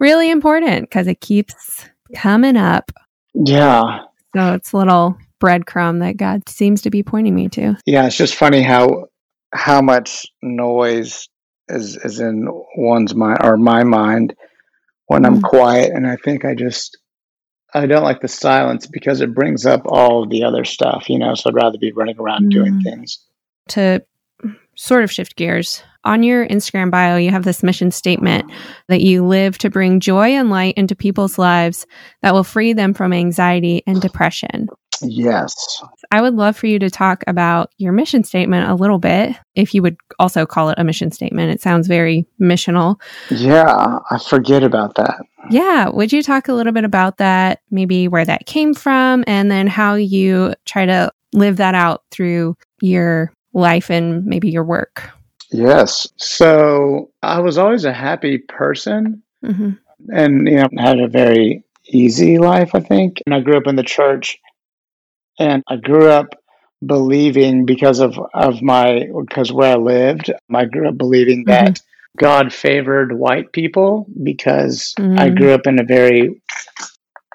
really 0.00 0.30
important 0.30 0.88
because 0.88 1.06
it 1.06 1.20
keeps 1.20 1.86
coming 2.14 2.56
up. 2.56 2.90
Yeah. 3.34 4.00
So 4.34 4.54
it's 4.54 4.72
a 4.72 4.76
little 4.78 5.16
breadcrumb 5.42 6.00
that 6.00 6.16
God 6.16 6.48
seems 6.48 6.82
to 6.82 6.90
be 6.90 7.02
pointing 7.02 7.34
me 7.34 7.48
to. 7.50 7.76
Yeah. 7.84 8.06
It's 8.06 8.16
just 8.16 8.34
funny 8.34 8.62
how 8.62 9.06
how 9.54 9.82
much 9.82 10.26
noise 10.42 11.28
is 11.72 11.96
is 12.04 12.20
in 12.20 12.46
one's 12.76 13.14
mind 13.14 13.38
or 13.42 13.56
my 13.56 13.82
mind 13.84 14.34
when 15.06 15.24
I'm 15.24 15.40
Mm. 15.40 15.42
quiet 15.42 15.90
and 15.92 16.06
I 16.06 16.16
think 16.16 16.44
I 16.44 16.54
just 16.54 16.96
I 17.74 17.86
don't 17.86 18.04
like 18.04 18.20
the 18.20 18.28
silence 18.28 18.86
because 18.86 19.22
it 19.22 19.34
brings 19.34 19.64
up 19.64 19.80
all 19.86 20.26
the 20.26 20.44
other 20.44 20.62
stuff, 20.64 21.08
you 21.08 21.18
know, 21.18 21.34
so 21.34 21.48
I'd 21.48 21.54
rather 21.54 21.78
be 21.78 21.90
running 21.92 22.18
around 22.18 22.50
doing 22.50 22.74
Mm. 22.74 22.82
things. 22.82 23.18
To 23.68 24.02
sort 24.76 25.04
of 25.04 25.10
shift 25.10 25.36
gears, 25.36 25.82
on 26.04 26.22
your 26.22 26.46
Instagram 26.48 26.90
bio, 26.90 27.16
you 27.16 27.30
have 27.30 27.44
this 27.44 27.62
mission 27.62 27.90
statement 27.90 28.50
that 28.88 29.00
you 29.00 29.24
live 29.24 29.56
to 29.58 29.70
bring 29.70 30.00
joy 30.00 30.30
and 30.30 30.50
light 30.50 30.74
into 30.76 30.94
people's 30.96 31.38
lives 31.38 31.86
that 32.22 32.34
will 32.34 32.44
free 32.44 32.72
them 32.72 32.92
from 32.92 33.12
anxiety 33.12 33.82
and 33.86 34.02
depression. 34.02 34.68
Yes. 35.02 35.82
I 36.10 36.20
would 36.20 36.34
love 36.34 36.56
for 36.56 36.66
you 36.66 36.78
to 36.78 36.90
talk 36.90 37.24
about 37.26 37.70
your 37.78 37.92
mission 37.92 38.24
statement 38.24 38.70
a 38.70 38.74
little 38.74 38.98
bit, 38.98 39.36
if 39.54 39.74
you 39.74 39.82
would 39.82 39.96
also 40.18 40.46
call 40.46 40.70
it 40.70 40.78
a 40.78 40.84
mission 40.84 41.10
statement. 41.10 41.52
It 41.52 41.60
sounds 41.60 41.88
very 41.88 42.26
missional. 42.40 43.00
Yeah, 43.30 43.98
I 44.10 44.18
forget 44.18 44.62
about 44.62 44.94
that. 44.96 45.20
Yeah. 45.50 45.88
Would 45.88 46.12
you 46.12 46.22
talk 46.22 46.48
a 46.48 46.54
little 46.54 46.72
bit 46.72 46.84
about 46.84 47.18
that, 47.18 47.60
maybe 47.70 48.08
where 48.08 48.24
that 48.24 48.46
came 48.46 48.74
from, 48.74 49.24
and 49.26 49.50
then 49.50 49.66
how 49.66 49.94
you 49.94 50.54
try 50.66 50.86
to 50.86 51.12
live 51.32 51.56
that 51.56 51.74
out 51.74 52.04
through 52.10 52.56
your 52.80 53.32
life 53.52 53.90
and 53.90 54.24
maybe 54.24 54.50
your 54.50 54.64
work? 54.64 55.10
Yes. 55.50 56.06
So 56.16 57.10
I 57.22 57.40
was 57.40 57.58
always 57.58 57.84
a 57.84 57.92
happy 57.92 58.38
person 58.38 59.22
Mm-hmm. 59.44 59.70
and, 60.14 60.46
you 60.46 60.54
know, 60.54 60.68
had 60.78 61.00
a 61.00 61.08
very 61.08 61.64
easy 61.86 62.38
life, 62.38 62.76
I 62.76 62.78
think. 62.78 63.20
And 63.26 63.34
I 63.34 63.40
grew 63.40 63.56
up 63.56 63.66
in 63.66 63.74
the 63.74 63.82
church 63.82 64.38
and 65.38 65.62
I 65.68 65.76
grew 65.76 66.08
up 66.08 66.26
believing 66.84 67.64
because 67.64 68.00
of, 68.00 68.18
of 68.34 68.60
my, 68.62 69.06
because 69.20 69.52
where 69.52 69.72
I 69.72 69.76
lived, 69.76 70.32
I 70.52 70.64
grew 70.64 70.88
up 70.88 70.98
believing 70.98 71.44
that 71.46 71.80
God 72.18 72.52
favored 72.52 73.16
white 73.18 73.52
people 73.52 74.06
because 74.22 74.94
I 74.98 75.30
Mm. 75.30 75.36
grew 75.36 75.52
up 75.52 75.66
in 75.66 75.80
a 75.80 75.84
very, 75.84 76.40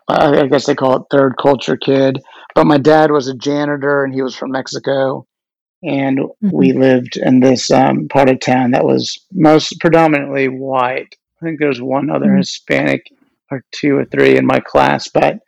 I 0.07 0.41
I 0.41 0.47
guess 0.47 0.65
they 0.65 0.75
call 0.75 0.97
it 0.97 1.03
third 1.11 1.35
culture 1.41 1.77
kid. 1.77 2.19
But 2.55 2.65
my 2.67 2.77
dad 2.77 3.11
was 3.11 3.27
a 3.27 3.35
janitor 3.35 4.03
and 4.03 4.13
he 4.13 4.21
was 4.21 4.35
from 4.35 4.51
Mexico. 4.51 5.25
And 5.83 6.19
we 6.41 6.73
lived 6.73 7.17
in 7.17 7.39
this 7.39 7.69
um, 7.69 8.07
part 8.07 8.29
of 8.29 8.39
town 8.39 8.71
that 8.71 8.83
was 8.85 9.17
most 9.31 9.79
predominantly 9.79 10.47
white. 10.47 11.15
I 11.41 11.45
think 11.45 11.59
there 11.59 11.67
was 11.67 11.81
one 11.81 12.09
other 12.09 12.29
Mhm. 12.29 12.37
Hispanic 12.37 13.03
or 13.51 13.63
two 13.71 13.95
or 13.95 14.05
three 14.05 14.37
in 14.37 14.45
my 14.45 14.59
class, 14.59 15.07
but 15.07 15.39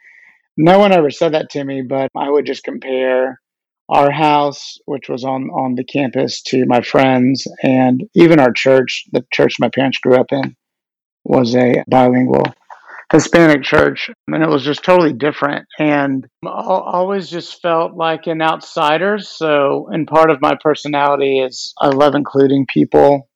no 0.59 0.77
one 0.77 0.91
ever 0.91 1.09
said 1.09 1.33
that 1.33 1.49
to 1.51 1.63
me. 1.63 1.81
But 1.81 2.09
I 2.15 2.29
would 2.29 2.45
just 2.45 2.63
compare 2.63 3.41
our 3.87 4.11
house, 4.11 4.77
which 4.85 5.09
was 5.09 5.23
on 5.23 5.49
on 5.49 5.75
the 5.75 5.85
campus, 5.85 6.41
to 6.43 6.65
my 6.67 6.81
friends, 6.81 7.47
and 7.63 8.03
even 8.13 8.39
our 8.39 8.51
church. 8.51 9.05
The 9.13 9.25
church 9.33 9.55
my 9.59 9.69
parents 9.69 9.99
grew 9.99 10.15
up 10.15 10.31
in 10.31 10.55
was 11.23 11.55
a 11.55 11.83
bilingual 11.89 12.43
Hispanic 13.11 13.63
church, 13.63 14.09
and 14.27 14.43
it 14.43 14.49
was 14.49 14.63
just 14.63 14.83
totally 14.83 15.13
different. 15.13 15.65
And 15.79 16.27
I 16.45 16.49
always 16.49 17.29
just 17.29 17.61
felt 17.61 17.95
like 17.95 18.27
an 18.27 18.41
outsider. 18.41 19.17
So, 19.19 19.87
and 19.91 20.07
part 20.07 20.29
of 20.29 20.41
my 20.41 20.55
personality 20.61 21.39
is 21.39 21.73
I 21.79 21.87
love 21.87 22.15
including 22.15 22.67
people, 22.67 23.27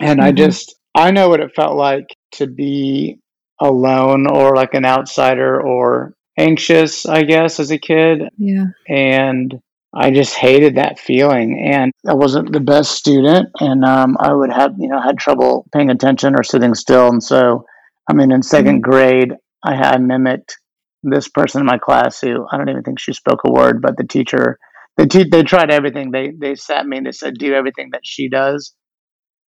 and 0.00 0.20
I 0.20 0.32
Mhm. 0.32 0.36
just 0.36 0.74
I 0.94 1.12
know 1.12 1.28
what 1.28 1.40
it 1.40 1.54
felt 1.54 1.76
like 1.76 2.08
to 2.32 2.46
be 2.46 3.20
alone 3.60 4.26
or 4.26 4.54
like 4.54 4.74
an 4.74 4.84
outsider 4.84 5.60
or 5.60 6.14
anxious, 6.38 7.06
I 7.06 7.22
guess, 7.24 7.60
as 7.60 7.70
a 7.70 7.78
kid 7.78 8.22
Yeah. 8.38 8.66
and 8.88 9.60
I 9.94 10.10
just 10.10 10.34
hated 10.34 10.76
that 10.76 10.98
feeling. 10.98 11.58
And 11.72 11.92
I 12.08 12.14
wasn't 12.14 12.52
the 12.52 12.60
best 12.60 12.92
student, 12.92 13.48
and 13.60 13.84
um, 13.84 14.16
I 14.20 14.32
would 14.32 14.52
have 14.52 14.74
you 14.78 14.88
know 14.88 15.00
had 15.00 15.18
trouble 15.18 15.66
paying 15.74 15.90
attention 15.90 16.34
or 16.38 16.42
sitting 16.44 16.74
still. 16.74 17.08
And 17.08 17.22
so, 17.22 17.64
I 18.08 18.14
mean, 18.14 18.30
in 18.32 18.42
2nd 18.42 18.80
Mhm. 18.80 18.82
grade, 18.82 19.32
I 19.64 19.74
had 19.76 20.02
mimicked 20.02 20.56
this 21.02 21.28
person 21.28 21.60
in 21.60 21.66
my 21.66 21.78
class 21.78 22.20
who 22.20 22.46
I 22.50 22.56
don't 22.58 22.68
even 22.68 22.82
think 22.82 23.00
she 23.00 23.12
spoke 23.12 23.40
a 23.44 23.52
word, 23.52 23.82
but 23.82 23.96
the 23.96 24.04
teacher. 24.06 24.58
They, 24.96 25.06
te- 25.06 25.28
they 25.30 25.44
tried 25.44 25.70
everything. 25.70 26.10
They 26.10 26.32
they 26.38 26.54
sat 26.56 26.84
me 26.86 26.96
and 26.98 27.06
they 27.06 27.12
said, 27.12 27.34
"Do 27.38 27.54
everything 27.54 27.90
that 27.92 28.00
she 28.04 28.28
does," 28.28 28.74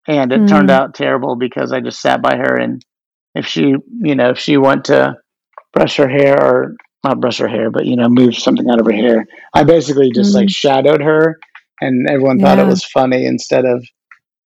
and 0.07 0.33
it 0.33 0.47
turned 0.47 0.68
Mm. 0.68 0.73
out 0.78 0.95
terrible 0.95 1.37
because 1.37 1.73
I 1.73 1.80
just 1.80 2.00
sat 2.02 2.23
by 2.23 2.37
her, 2.37 2.54
and 2.61 2.83
if 3.35 3.47
she, 3.47 3.75
you 4.02 4.14
know, 4.14 4.30
if 4.30 4.38
she 4.38 4.57
went 4.59 4.85
to 4.87 5.16
brush 5.73 5.97
her 5.97 6.09
hair 6.09 6.37
or 6.41 6.75
not 7.05 7.21
brush 7.21 7.39
her 7.39 7.49
hair, 7.49 7.71
but 7.71 7.87
you 7.87 7.97
know, 7.97 8.09
move 8.09 8.37
something 8.37 8.69
out 8.71 8.81
of 8.81 8.87
her 8.87 8.93
hair. 8.93 9.25
I 9.55 9.65
basically 9.65 10.11
just 10.11 10.35
like 10.35 10.47
Mm. 10.49 10.51
shadowed 10.57 11.03
her, 11.03 11.39
and 11.81 12.09
everyone 12.09 12.39
thought 12.39 12.59
it 12.59 12.67
was 12.67 12.85
funny 12.85 13.25
instead 13.27 13.65
of 13.65 13.85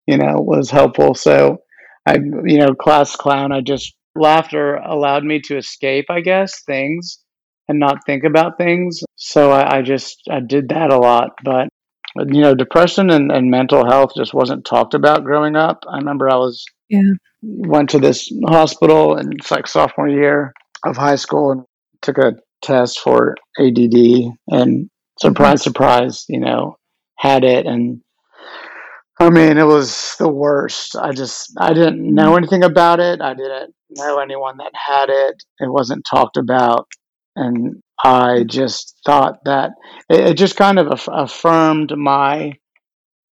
you 0.07 0.17
know 0.19 0.37
was 0.41 0.71
helpful. 0.71 1.15
So 1.15 1.59
I, 2.07 2.17
you 2.45 2.59
know, 2.59 2.75
class 2.75 3.15
clown. 3.17 3.53
I 3.53 3.61
just 3.61 3.95
laughter 4.17 4.77
allowed 4.77 5.25
me 5.25 5.41
to 5.43 5.57
escape, 5.57 6.07
I 6.11 6.21
guess, 6.21 6.63
things 6.65 7.19
and 7.69 7.79
not 7.79 8.05
think 8.07 8.25
about 8.25 8.59
things. 8.59 9.01
So 9.17 9.53
I, 9.53 9.79
I 9.79 9.83
just 9.83 10.23
I 10.31 10.41
did 10.41 10.69
that 10.71 10.93
a 10.93 10.99
lot, 10.99 11.31
but. 11.45 11.69
You 12.17 12.41
know, 12.41 12.57
depression 12.57 13.09
and, 13.11 13.31
and 13.31 13.53
mental 13.53 13.87
health 13.89 14.11
just 14.17 14.35
wasn't 14.35 14.65
talked 14.65 14.95
about 14.95 15.23
growing 15.23 15.55
up. 15.55 15.85
I 15.89 15.99
remember 15.99 16.29
I 16.29 16.35
was 16.35 16.65
Yeah. 16.89 17.13
went 17.41 17.91
to 17.91 18.01
this 18.01 18.29
hospital 18.49 19.15
and 19.17 19.33
it's 19.35 19.53
like 19.53 19.69
sophomore 19.69 20.09
year 20.09 20.53
of 20.85 20.97
high 20.97 21.17
school 21.17 21.53
and 21.53 21.63
took 22.03 22.19
a 22.19 22.35
test 22.63 23.01
for 23.01 23.37
ADD 23.59 23.95
and 24.49 24.89
surprise 25.19 25.63
surprise 25.63 26.25
you 26.29 26.41
know 26.41 26.77
had 27.21 27.45
it. 27.45 27.67
And 27.67 28.01
I 29.19 29.31
mean 29.31 29.59
it 29.59 29.67
was 29.67 30.17
the 30.19 30.31
worst. 30.31 30.97
I 30.97 31.13
just 31.13 31.53
I 31.59 31.73
didn't 31.73 32.15
know 32.15 32.33
mm. 32.33 32.39
anything 32.39 32.65
about 32.65 33.01
it. 33.01 33.21
I 33.21 33.35
didn't 33.35 33.75
know 33.91 34.19
anyone 34.19 34.57
that 34.59 34.73
had 34.75 35.11
it. 35.11 35.43
It 35.61 35.71
wasn't 35.71 36.07
talked 36.11 36.37
about. 36.37 36.89
And 37.37 37.83
I 38.03 38.41
mm. 38.41 38.47
just 38.47 38.99
thought 39.05 39.45
that 39.45 39.73
it, 40.09 40.21
it 40.21 40.35
just 40.35 40.57
kind 40.57 40.79
of 40.79 40.89
aff- 40.89 41.09
affirmed 41.13 41.93
my 41.97 42.55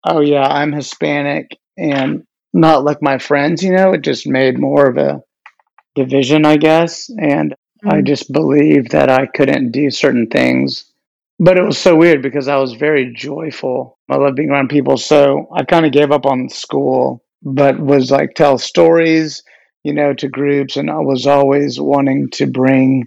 oh 0.06 0.20
yeah 0.20 0.46
I'm 0.46 0.72
Hispanic 0.72 1.56
and 1.76 2.24
not 2.52 2.84
like 2.84 2.98
my 3.02 3.18
friends 3.18 3.62
you 3.62 3.72
know 3.72 3.92
it 3.92 4.02
just 4.02 4.26
made 4.26 4.58
more 4.58 4.86
of 4.86 4.96
a 4.96 5.20
division, 5.98 6.46
I 6.46 6.56
guess. 6.56 7.10
And 7.20 7.54
I 7.86 8.00
Mm. 8.00 8.06
just 8.06 8.32
believed 8.32 8.90
that 8.92 9.10
I 9.10 9.26
couldn't 9.26 9.72
do 9.72 9.90
certain 9.90 10.26
things. 10.28 10.84
But 11.40 11.58
it 11.58 11.62
was 11.64 11.78
so 11.78 11.96
weird 11.96 12.22
because 12.22 12.48
I 12.48 12.56
was 12.56 12.74
very 12.74 13.12
joyful. 13.14 13.98
I 14.10 14.16
love 14.16 14.34
being 14.34 14.50
around 14.50 14.68
people. 14.70 14.96
So 14.96 15.48
I 15.54 15.64
kind 15.64 15.86
of 15.86 15.92
gave 15.92 16.10
up 16.12 16.26
on 16.26 16.48
school, 16.48 17.22
but 17.42 17.78
was 17.80 18.10
like 18.10 18.34
tell 18.34 18.58
stories, 18.58 19.42
you 19.84 19.92
know, 19.94 20.14
to 20.14 20.28
groups. 20.28 20.76
And 20.76 20.90
I 20.90 20.98
was 20.98 21.26
always 21.26 21.80
wanting 21.80 22.30
to 22.32 22.46
bring, 22.46 23.06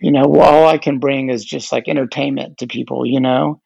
you 0.00 0.12
know, 0.12 0.24
all 0.40 0.66
I 0.68 0.78
can 0.78 0.98
bring 0.98 1.30
is 1.30 1.44
just 1.44 1.72
like 1.72 1.88
entertainment 1.88 2.58
to 2.58 2.66
people, 2.66 3.06
you 3.06 3.20
know, 3.20 3.60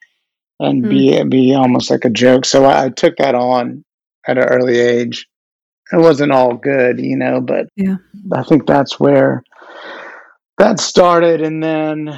and 0.59 0.83
Mm. 0.85 0.89
be, 0.89 1.23
be 1.25 1.55
almost 1.55 1.89
like 1.91 2.05
a 2.05 2.09
joke. 2.09 2.45
So 2.45 2.65
I, 2.65 2.85
I 2.85 2.89
took 2.89 3.17
that 3.17 3.35
on 3.35 3.83
at 4.27 4.37
an 4.37 4.45
early 4.45 4.79
age. 4.79 5.27
It 5.91 5.97
wasn't 5.99 6.31
all 6.31 6.55
good, 6.55 6.99
you 6.99 7.17
know, 7.17 7.41
but 7.41 7.67
Yeah. 7.75 7.95
I 8.33 8.43
think 8.43 8.65
that's 8.65 8.99
where 8.99 9.43
that 10.57 10.79
started. 10.79 11.41
And 11.41 11.61
then 11.63 12.09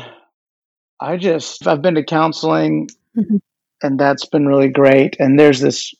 I 0.99 1.17
just, 1.17 1.67
I've 1.67 1.81
been 1.81 1.95
to 1.95 2.03
counseling 2.03 2.89
Mhm. 3.17 3.39
and 3.81 3.99
that's 3.99 4.25
been 4.25 4.45
really 4.47 4.69
great. 4.69 5.15
And 5.19 5.39
there's 5.39 5.59
this 5.59 5.93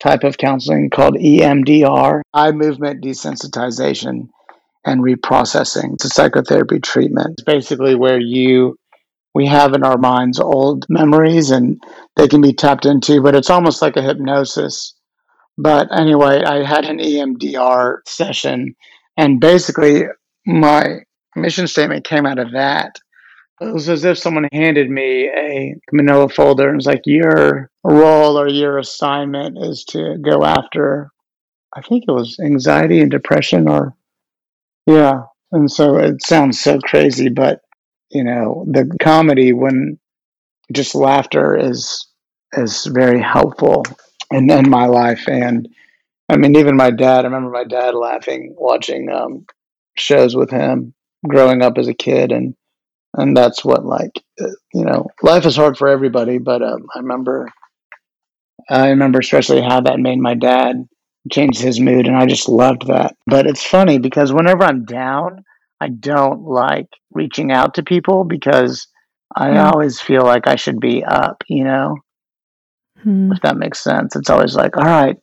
type 0.00 0.24
of 0.24 0.38
counseling 0.38 0.90
called 0.90 1.16
EMDR, 1.16 2.22
eye 2.34 2.52
movement 2.52 3.02
desensitization 3.02 4.28
and 4.84 5.02
reprocessing. 5.02 5.94
It's 5.94 6.04
a 6.04 6.08
psychotherapy 6.10 6.78
treatment. 6.80 7.30
It's 7.32 7.44
basically 7.44 7.94
where 7.94 8.20
you, 8.20 8.76
we 9.34 9.46
have 9.46 9.74
in 9.74 9.82
our 9.82 9.98
minds 9.98 10.38
old 10.38 10.86
memories 10.88 11.50
and 11.50 11.80
they 12.14 12.28
can 12.28 12.40
be 12.40 12.52
tapped 12.52 12.86
into, 12.86 13.20
but 13.22 13.34
it's 13.34 13.50
almost 13.50 13.82
like 13.82 13.96
a 13.96 14.02
hypnosis. 14.02 14.94
But 15.58 15.88
anyway, 15.96 16.42
I 16.42 16.64
had 16.64 16.84
an 16.84 16.98
EMDR 16.98 17.98
session 18.06 18.74
and 19.16 19.40
basically 19.40 20.04
my 20.46 21.00
mission 21.34 21.66
statement 21.66 22.04
came 22.04 22.26
out 22.26 22.38
of 22.38 22.52
that. 22.52 22.96
It 23.60 23.72
was 23.72 23.88
as 23.88 24.04
if 24.04 24.18
someone 24.18 24.48
handed 24.52 24.90
me 24.90 25.28
a 25.28 25.74
manila 25.90 26.28
folder 26.28 26.68
and 26.68 26.76
was 26.76 26.86
like, 26.86 27.02
Your 27.06 27.70
role 27.84 28.38
or 28.38 28.48
your 28.48 28.78
assignment 28.78 29.56
is 29.58 29.84
to 29.90 30.18
go 30.18 30.44
after, 30.44 31.10
I 31.74 31.80
think 31.80 32.04
it 32.06 32.12
was 32.12 32.38
anxiety 32.38 33.00
and 33.00 33.10
depression, 33.10 33.66
or 33.66 33.94
yeah. 34.86 35.22
And 35.52 35.70
so 35.70 35.96
it 35.96 36.22
sounds 36.22 36.60
so 36.60 36.78
crazy, 36.80 37.30
but 37.30 37.60
you 38.10 38.24
know, 38.24 38.66
the 38.70 38.94
comedy 39.00 39.54
when 39.54 39.98
just 40.72 40.94
laughter 40.94 41.56
is 41.56 42.06
is 42.52 42.84
very 42.86 43.22
helpful 43.22 43.84
in, 44.30 44.50
in 44.50 44.68
my 44.70 44.86
life. 44.86 45.28
And 45.28 45.68
I 46.28 46.36
mean, 46.36 46.56
even 46.56 46.76
my 46.76 46.90
dad, 46.90 47.20
I 47.20 47.28
remember 47.28 47.50
my 47.50 47.64
dad 47.64 47.94
laughing 47.94 48.54
watching 48.58 49.10
um, 49.10 49.46
shows 49.96 50.36
with 50.36 50.50
him 50.50 50.94
growing 51.26 51.62
up 51.62 51.78
as 51.78 51.88
a 51.88 51.94
kid. 51.94 52.32
And 52.32 52.54
and 53.14 53.36
that's 53.36 53.64
what 53.64 53.84
like 53.84 54.22
uh, 54.40 54.46
you 54.74 54.84
know 54.84 55.06
life 55.22 55.46
is 55.46 55.56
hard 55.56 55.76
for 55.76 55.88
everybody 55.88 56.38
but 56.38 56.62
um, 56.62 56.86
i 56.94 56.98
remember 56.98 57.48
i 58.70 58.88
remember 58.88 59.18
especially 59.18 59.60
how 59.60 59.80
that 59.80 59.98
made 60.00 60.18
my 60.18 60.34
dad 60.34 60.86
change 61.30 61.58
his 61.58 61.80
mood 61.80 62.06
and 62.06 62.16
i 62.16 62.26
just 62.26 62.48
loved 62.48 62.86
that 62.86 63.14
but 63.26 63.46
it's 63.46 63.64
funny 63.64 63.98
because 63.98 64.32
whenever 64.32 64.64
i'm 64.64 64.84
down 64.84 65.42
i 65.80 65.88
don't 65.88 66.42
like 66.42 66.88
reaching 67.12 67.50
out 67.52 67.74
to 67.74 67.82
people 67.82 68.24
because 68.24 68.86
i 69.36 69.48
Mm. 69.48 69.72
always 69.72 70.00
feel 70.00 70.22
like 70.24 70.46
i 70.46 70.56
should 70.56 70.80
be 70.80 71.04
up 71.04 71.42
you 71.48 71.64
know 71.64 71.96
Mm. 73.06 73.32
if 73.32 73.40
that 73.42 73.56
makes 73.56 73.80
sense 73.80 74.16
it's 74.16 74.30
always 74.30 74.56
like 74.56 74.76
all 74.76 74.84
right 74.84 75.16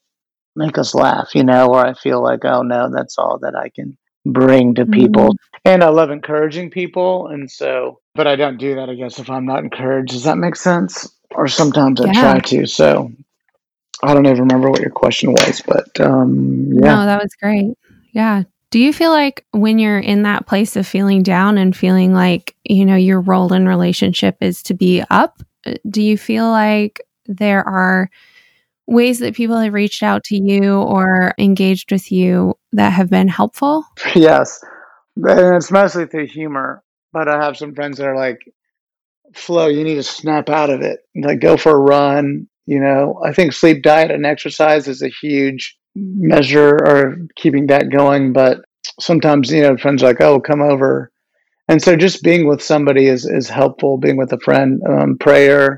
make 0.55 0.77
us 0.77 0.95
laugh 0.95 1.29
you 1.35 1.43
know 1.43 1.67
or 1.67 1.85
i 1.85 1.93
feel 1.93 2.21
like 2.23 2.45
oh 2.45 2.61
no 2.61 2.89
that's 2.89 3.17
all 3.17 3.39
that 3.39 3.55
i 3.55 3.69
can 3.69 3.97
bring 4.25 4.75
to 4.75 4.85
people 4.85 5.33
Mm. 5.33 5.37
and 5.65 5.83
I 5.83 5.89
love 5.89 6.11
encouraging 6.11 6.69
people. 6.69 7.27
And 7.27 7.49
so, 7.49 7.99
but 8.15 8.27
I 8.27 8.35
don't 8.35 8.57
do 8.57 8.75
that, 8.75 8.89
I 8.89 8.95
guess, 8.95 9.19
if 9.19 9.29
I'm 9.29 9.45
not 9.45 9.63
encouraged. 9.63 10.11
Does 10.11 10.23
that 10.23 10.37
make 10.37 10.55
sense? 10.55 11.09
Or 11.31 11.47
sometimes 11.47 11.99
I 12.01 12.13
try 12.13 12.39
to. 12.39 12.65
So 12.65 13.11
I 14.01 14.13
don't 14.13 14.25
even 14.25 14.39
remember 14.39 14.69
what 14.69 14.81
your 14.81 14.91
question 14.91 15.31
was, 15.31 15.61
but 15.65 15.99
um, 15.99 16.69
yeah. 16.73 16.95
No, 16.95 17.05
that 17.05 17.21
was 17.21 17.33
great. 17.35 17.73
Yeah. 18.11 18.43
Do 18.71 18.79
you 18.79 18.91
feel 18.91 19.11
like 19.11 19.45
when 19.51 19.79
you're 19.79 19.99
in 19.99 20.23
that 20.23 20.47
place 20.47 20.75
of 20.75 20.87
feeling 20.87 21.23
down 21.23 21.57
and 21.57 21.75
feeling 21.75 22.13
like, 22.13 22.55
you 22.63 22.85
know, 22.85 22.95
your 22.95 23.21
role 23.21 23.53
in 23.53 23.67
relationship 23.67 24.37
is 24.41 24.63
to 24.63 24.73
be 24.73 25.03
up, 25.09 25.43
uh, 25.65 25.73
do 25.89 26.01
you 26.01 26.17
feel 26.17 26.49
like 26.49 27.01
there 27.27 27.67
are 27.67 28.09
ways 28.87 29.19
that 29.19 29.35
people 29.35 29.57
have 29.57 29.73
reached 29.73 30.03
out 30.03 30.23
to 30.25 30.35
you 30.35 30.75
or 30.75 31.33
engaged 31.37 31.91
with 31.91 32.11
you 32.11 32.55
that 32.73 32.91
have 32.91 33.09
been 33.09 33.27
helpful? 33.27 33.85
Yes. 34.15 34.63
And 35.15 35.55
it's 35.55 35.71
mostly 35.71 36.07
through 36.07 36.27
humor. 36.27 36.83
But 37.11 37.27
I 37.27 37.43
have 37.43 37.57
some 37.57 37.75
friends 37.75 37.97
that 37.97 38.07
are 38.07 38.15
like, 38.15 38.39
Flo, 39.35 39.67
you 39.67 39.83
need 39.83 39.95
to 39.95 40.03
snap 40.03 40.49
out 40.49 40.71
of 40.71 40.81
it. 40.81 41.01
Like, 41.15 41.39
go 41.39 41.57
for 41.57 41.71
a 41.71 41.79
run. 41.79 42.47
You 42.65 42.79
know, 42.79 43.21
I 43.23 43.33
think 43.33 43.53
sleep, 43.53 43.83
diet, 43.83 44.09
and 44.09 44.25
exercise 44.25 44.87
is 44.87 45.01
a 45.01 45.09
huge 45.09 45.77
measure 45.95 46.69
or 46.69 47.17
keeping 47.35 47.67
that 47.67 47.91
going. 47.91 48.33
But 48.33 48.61
sometimes, 48.99 49.51
you 49.51 49.61
know, 49.61 49.77
friends 49.77 50.01
are 50.01 50.07
like, 50.07 50.21
oh, 50.21 50.39
come 50.39 50.61
over. 50.61 51.11
And 51.67 51.81
so 51.81 51.95
just 51.95 52.23
being 52.23 52.47
with 52.47 52.63
somebody 52.63 53.05
is, 53.05 53.25
is 53.25 53.49
helpful. 53.49 53.97
Being 53.97 54.17
with 54.17 54.33
a 54.33 54.39
friend, 54.39 54.81
um, 54.89 55.17
prayer 55.19 55.77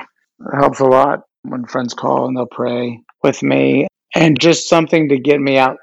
helps 0.53 0.79
a 0.79 0.85
lot 0.85 1.24
when 1.49 1.65
friends 1.65 1.93
call 1.93 2.27
and 2.27 2.35
they'll 2.35 2.45
pray 2.45 2.99
with 3.23 3.43
me. 3.43 3.87
And 4.13 4.39
just 4.39 4.69
something 4.69 5.09
to 5.09 5.19
get 5.19 5.39
me 5.39 5.57
out 5.57 5.77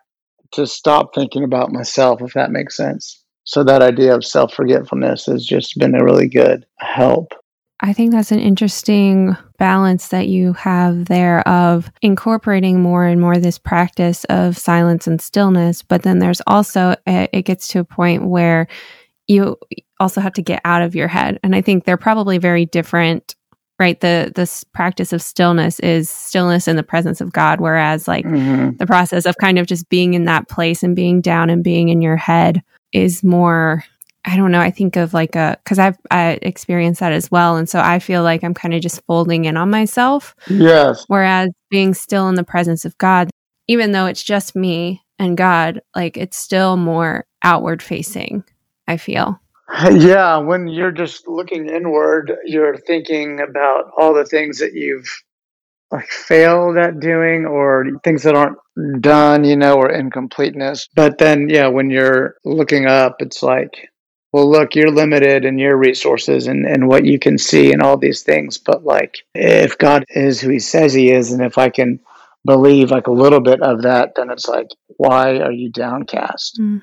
to 0.52 0.66
stop 0.66 1.14
thinking 1.14 1.44
about 1.44 1.72
myself, 1.72 2.22
if 2.22 2.34
that 2.34 2.50
makes 2.50 2.76
sense. 2.76 3.22
So 3.44 3.64
that 3.64 3.82
idea 3.82 4.14
of 4.14 4.24
self 4.24 4.54
forgetfulness 4.54 5.26
has 5.26 5.44
just 5.44 5.78
been 5.78 5.94
a 5.94 6.04
really 6.04 6.28
good 6.28 6.64
help. 6.78 7.34
I 7.84 7.92
think 7.92 8.12
that's 8.12 8.30
an 8.30 8.38
interesting 8.38 9.36
balance 9.58 10.08
that 10.08 10.28
you 10.28 10.52
have 10.52 11.06
there 11.06 11.46
of 11.48 11.90
incorporating 12.00 12.80
more 12.80 13.04
and 13.04 13.20
more 13.20 13.38
this 13.38 13.58
practice 13.58 14.24
of 14.24 14.56
silence 14.56 15.08
and 15.08 15.20
stillness. 15.20 15.82
But 15.82 16.02
then 16.02 16.20
there's 16.20 16.40
also, 16.46 16.94
eh, 17.08 17.26
it 17.32 17.42
gets 17.42 17.66
to 17.68 17.80
a 17.80 17.84
point 17.84 18.24
where 18.24 18.68
you 19.26 19.56
also 19.98 20.20
have 20.20 20.34
to 20.34 20.42
get 20.42 20.60
out 20.64 20.82
of 20.82 20.94
your 20.94 21.08
head. 21.08 21.40
And 21.42 21.56
I 21.56 21.60
think 21.60 21.84
they're 21.84 21.96
probably 21.96 22.38
very 22.38 22.66
different 22.66 23.34
right 23.78 24.00
the 24.00 24.32
this 24.34 24.64
practice 24.64 25.12
of 25.12 25.22
stillness 25.22 25.80
is 25.80 26.08
stillness 26.10 26.68
in 26.68 26.76
the 26.76 26.82
presence 26.82 27.20
of 27.20 27.32
god 27.32 27.60
whereas 27.60 28.06
like 28.06 28.24
mm-hmm. 28.24 28.76
the 28.76 28.86
process 28.86 29.26
of 29.26 29.36
kind 29.38 29.58
of 29.58 29.66
just 29.66 29.88
being 29.88 30.14
in 30.14 30.24
that 30.24 30.48
place 30.48 30.82
and 30.82 30.96
being 30.96 31.20
down 31.20 31.50
and 31.50 31.64
being 31.64 31.88
in 31.88 32.02
your 32.02 32.16
head 32.16 32.62
is 32.92 33.22
more 33.22 33.84
I 34.24 34.36
don't 34.36 34.52
know. 34.52 34.60
I 34.60 34.70
think 34.70 34.96
of 34.96 35.14
like 35.14 35.34
a 35.34 35.58
because 35.62 35.78
I've 35.78 35.96
I 36.10 36.38
experienced 36.42 37.00
that 37.00 37.12
as 37.12 37.30
well, 37.30 37.56
and 37.56 37.68
so 37.68 37.80
I 37.80 37.98
feel 37.98 38.22
like 38.22 38.44
I'm 38.44 38.54
kind 38.54 38.72
of 38.72 38.80
just 38.80 39.02
folding 39.06 39.46
in 39.46 39.56
on 39.56 39.70
myself. 39.70 40.36
Yes. 40.48 41.04
Whereas 41.08 41.50
being 41.70 41.92
still 41.92 42.28
in 42.28 42.36
the 42.36 42.44
presence 42.44 42.84
of 42.84 42.96
God, 42.98 43.30
even 43.66 43.90
though 43.90 44.06
it's 44.06 44.22
just 44.22 44.54
me 44.54 45.02
and 45.18 45.36
God, 45.36 45.82
like 45.96 46.16
it's 46.16 46.36
still 46.36 46.76
more 46.76 47.24
outward 47.42 47.82
facing. 47.82 48.44
I 48.86 48.96
feel. 48.96 49.40
Yeah, 49.92 50.36
when 50.36 50.68
you're 50.68 50.92
just 50.92 51.26
looking 51.26 51.68
inward, 51.68 52.32
you're 52.44 52.76
thinking 52.76 53.40
about 53.40 53.90
all 53.96 54.14
the 54.14 54.24
things 54.24 54.58
that 54.58 54.74
you've 54.74 55.08
like 55.90 56.08
failed 56.08 56.76
at 56.78 57.00
doing 57.00 57.44
or 57.46 57.86
things 58.04 58.22
that 58.22 58.34
aren't 58.34 58.58
done, 59.00 59.44
you 59.44 59.56
know, 59.56 59.74
or 59.74 59.90
incompleteness. 59.90 60.88
But 60.94 61.18
then, 61.18 61.48
yeah, 61.48 61.68
when 61.68 61.90
you're 61.90 62.36
looking 62.44 62.86
up, 62.86 63.16
it's 63.20 63.42
like, 63.42 63.88
well, 64.32 64.50
look, 64.50 64.74
you're 64.74 64.90
limited 64.90 65.44
in 65.44 65.58
your 65.58 65.76
resources 65.76 66.46
and, 66.46 66.66
and 66.66 66.88
what 66.88 67.04
you 67.04 67.18
can 67.18 67.36
see 67.36 67.72
and 67.72 67.82
all 67.82 67.98
these 67.98 68.22
things. 68.22 68.56
But 68.56 68.84
like, 68.84 69.18
if 69.34 69.76
God 69.76 70.04
is 70.08 70.40
who 70.40 70.48
he 70.48 70.58
says 70.58 70.94
he 70.94 71.10
is, 71.10 71.32
and 71.32 71.42
if 71.42 71.58
I 71.58 71.68
can 71.68 72.00
believe 72.46 72.90
like 72.90 73.06
a 73.06 73.12
little 73.12 73.40
bit 73.40 73.60
of 73.62 73.82
that, 73.82 74.14
then 74.16 74.30
it's 74.30 74.48
like, 74.48 74.68
why 74.96 75.38
are 75.38 75.52
you 75.52 75.70
downcast? 75.70 76.58
Mm. 76.58 76.82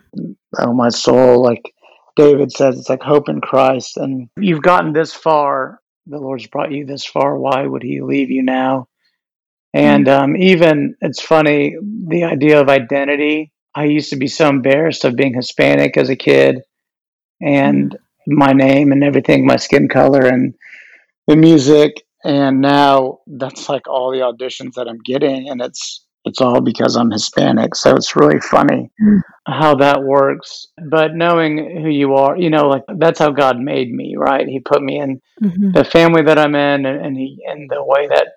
Oh, 0.59 0.73
my 0.73 0.89
soul, 0.89 1.41
like, 1.41 1.73
David 2.19 2.51
says, 2.51 2.77
it's 2.77 2.89
like 2.89 3.01
hope 3.01 3.29
in 3.29 3.39
Christ. 3.39 3.95
And 3.95 4.29
you've 4.37 4.61
gotten 4.61 4.91
this 4.91 5.13
far. 5.13 5.79
The 6.05 6.17
Lord's 6.17 6.47
brought 6.47 6.73
you 6.73 6.85
this 6.85 7.05
far. 7.05 7.37
Why 7.37 7.65
would 7.65 7.81
He 7.81 8.01
leave 8.01 8.29
you 8.29 8.43
now? 8.43 8.89
And 9.73 10.07
mm. 10.07 10.19
um, 10.19 10.35
even 10.35 10.95
it's 10.99 11.21
funny 11.21 11.77
the 12.07 12.25
idea 12.25 12.59
of 12.59 12.67
identity. 12.67 13.53
I 13.73 13.85
used 13.85 14.09
to 14.09 14.17
be 14.17 14.27
so 14.27 14.49
embarrassed 14.49 15.05
of 15.05 15.15
being 15.15 15.33
Hispanic 15.33 15.95
as 15.95 16.09
a 16.09 16.15
kid, 16.15 16.61
and 17.41 17.91
mm. 17.91 17.97
my 18.27 18.51
name 18.51 18.91
and 18.91 19.03
everything, 19.03 19.45
my 19.45 19.55
skin 19.55 19.87
color 19.87 20.25
and 20.25 20.55
the 21.27 21.37
music. 21.37 21.93
And 22.25 22.59
now 22.59 23.19
that's 23.27 23.69
like 23.69 23.87
all 23.87 24.11
the 24.11 24.19
auditions 24.19 24.73
that 24.73 24.89
I'm 24.89 24.99
getting, 25.05 25.47
and 25.47 25.61
it's 25.61 26.05
it's 26.25 26.41
all 26.41 26.61
because 26.61 26.95
I'm 26.95 27.11
Hispanic. 27.11 27.75
So 27.75 27.95
it's 27.95 28.15
really 28.15 28.39
funny 28.39 28.91
mm. 29.01 29.21
how 29.47 29.75
that 29.75 30.03
works. 30.03 30.67
But 30.89 31.15
knowing 31.15 31.81
who 31.81 31.89
you 31.89 32.15
are, 32.15 32.37
you 32.37 32.49
know, 32.49 32.67
like 32.67 32.83
that's 32.97 33.19
how 33.19 33.31
God 33.31 33.59
made 33.59 33.91
me, 33.91 34.15
right? 34.17 34.47
He 34.47 34.59
put 34.59 34.81
me 34.81 34.99
in 34.99 35.21
mm-hmm. 35.41 35.71
the 35.71 35.83
family 35.83 36.21
that 36.23 36.37
I'm 36.37 36.55
in 36.55 36.85
and, 36.85 37.05
and 37.05 37.17
he 37.17 37.39
and 37.47 37.69
the 37.69 37.83
way 37.83 38.07
that 38.07 38.27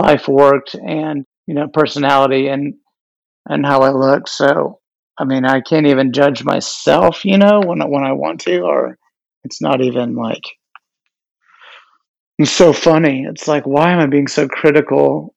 life 0.00 0.28
worked 0.28 0.74
and, 0.74 1.24
you 1.46 1.54
know, 1.54 1.68
personality 1.68 2.48
and 2.48 2.74
and 3.46 3.64
how 3.64 3.80
I 3.80 3.90
look. 3.90 4.28
So 4.28 4.80
I 5.18 5.24
mean 5.24 5.46
I 5.46 5.60
can't 5.60 5.86
even 5.86 6.12
judge 6.12 6.44
myself, 6.44 7.24
you 7.24 7.38
know, 7.38 7.60
when 7.64 7.80
when 7.90 8.04
I 8.04 8.12
want 8.12 8.40
to, 8.42 8.60
or 8.60 8.98
it's 9.44 9.62
not 9.62 9.80
even 9.80 10.14
like 10.14 10.44
it's 12.38 12.52
so 12.52 12.74
funny. 12.74 13.24
It's 13.28 13.48
like 13.48 13.66
why 13.66 13.92
am 13.92 14.00
I 14.00 14.06
being 14.06 14.28
so 14.28 14.46
critical 14.46 15.34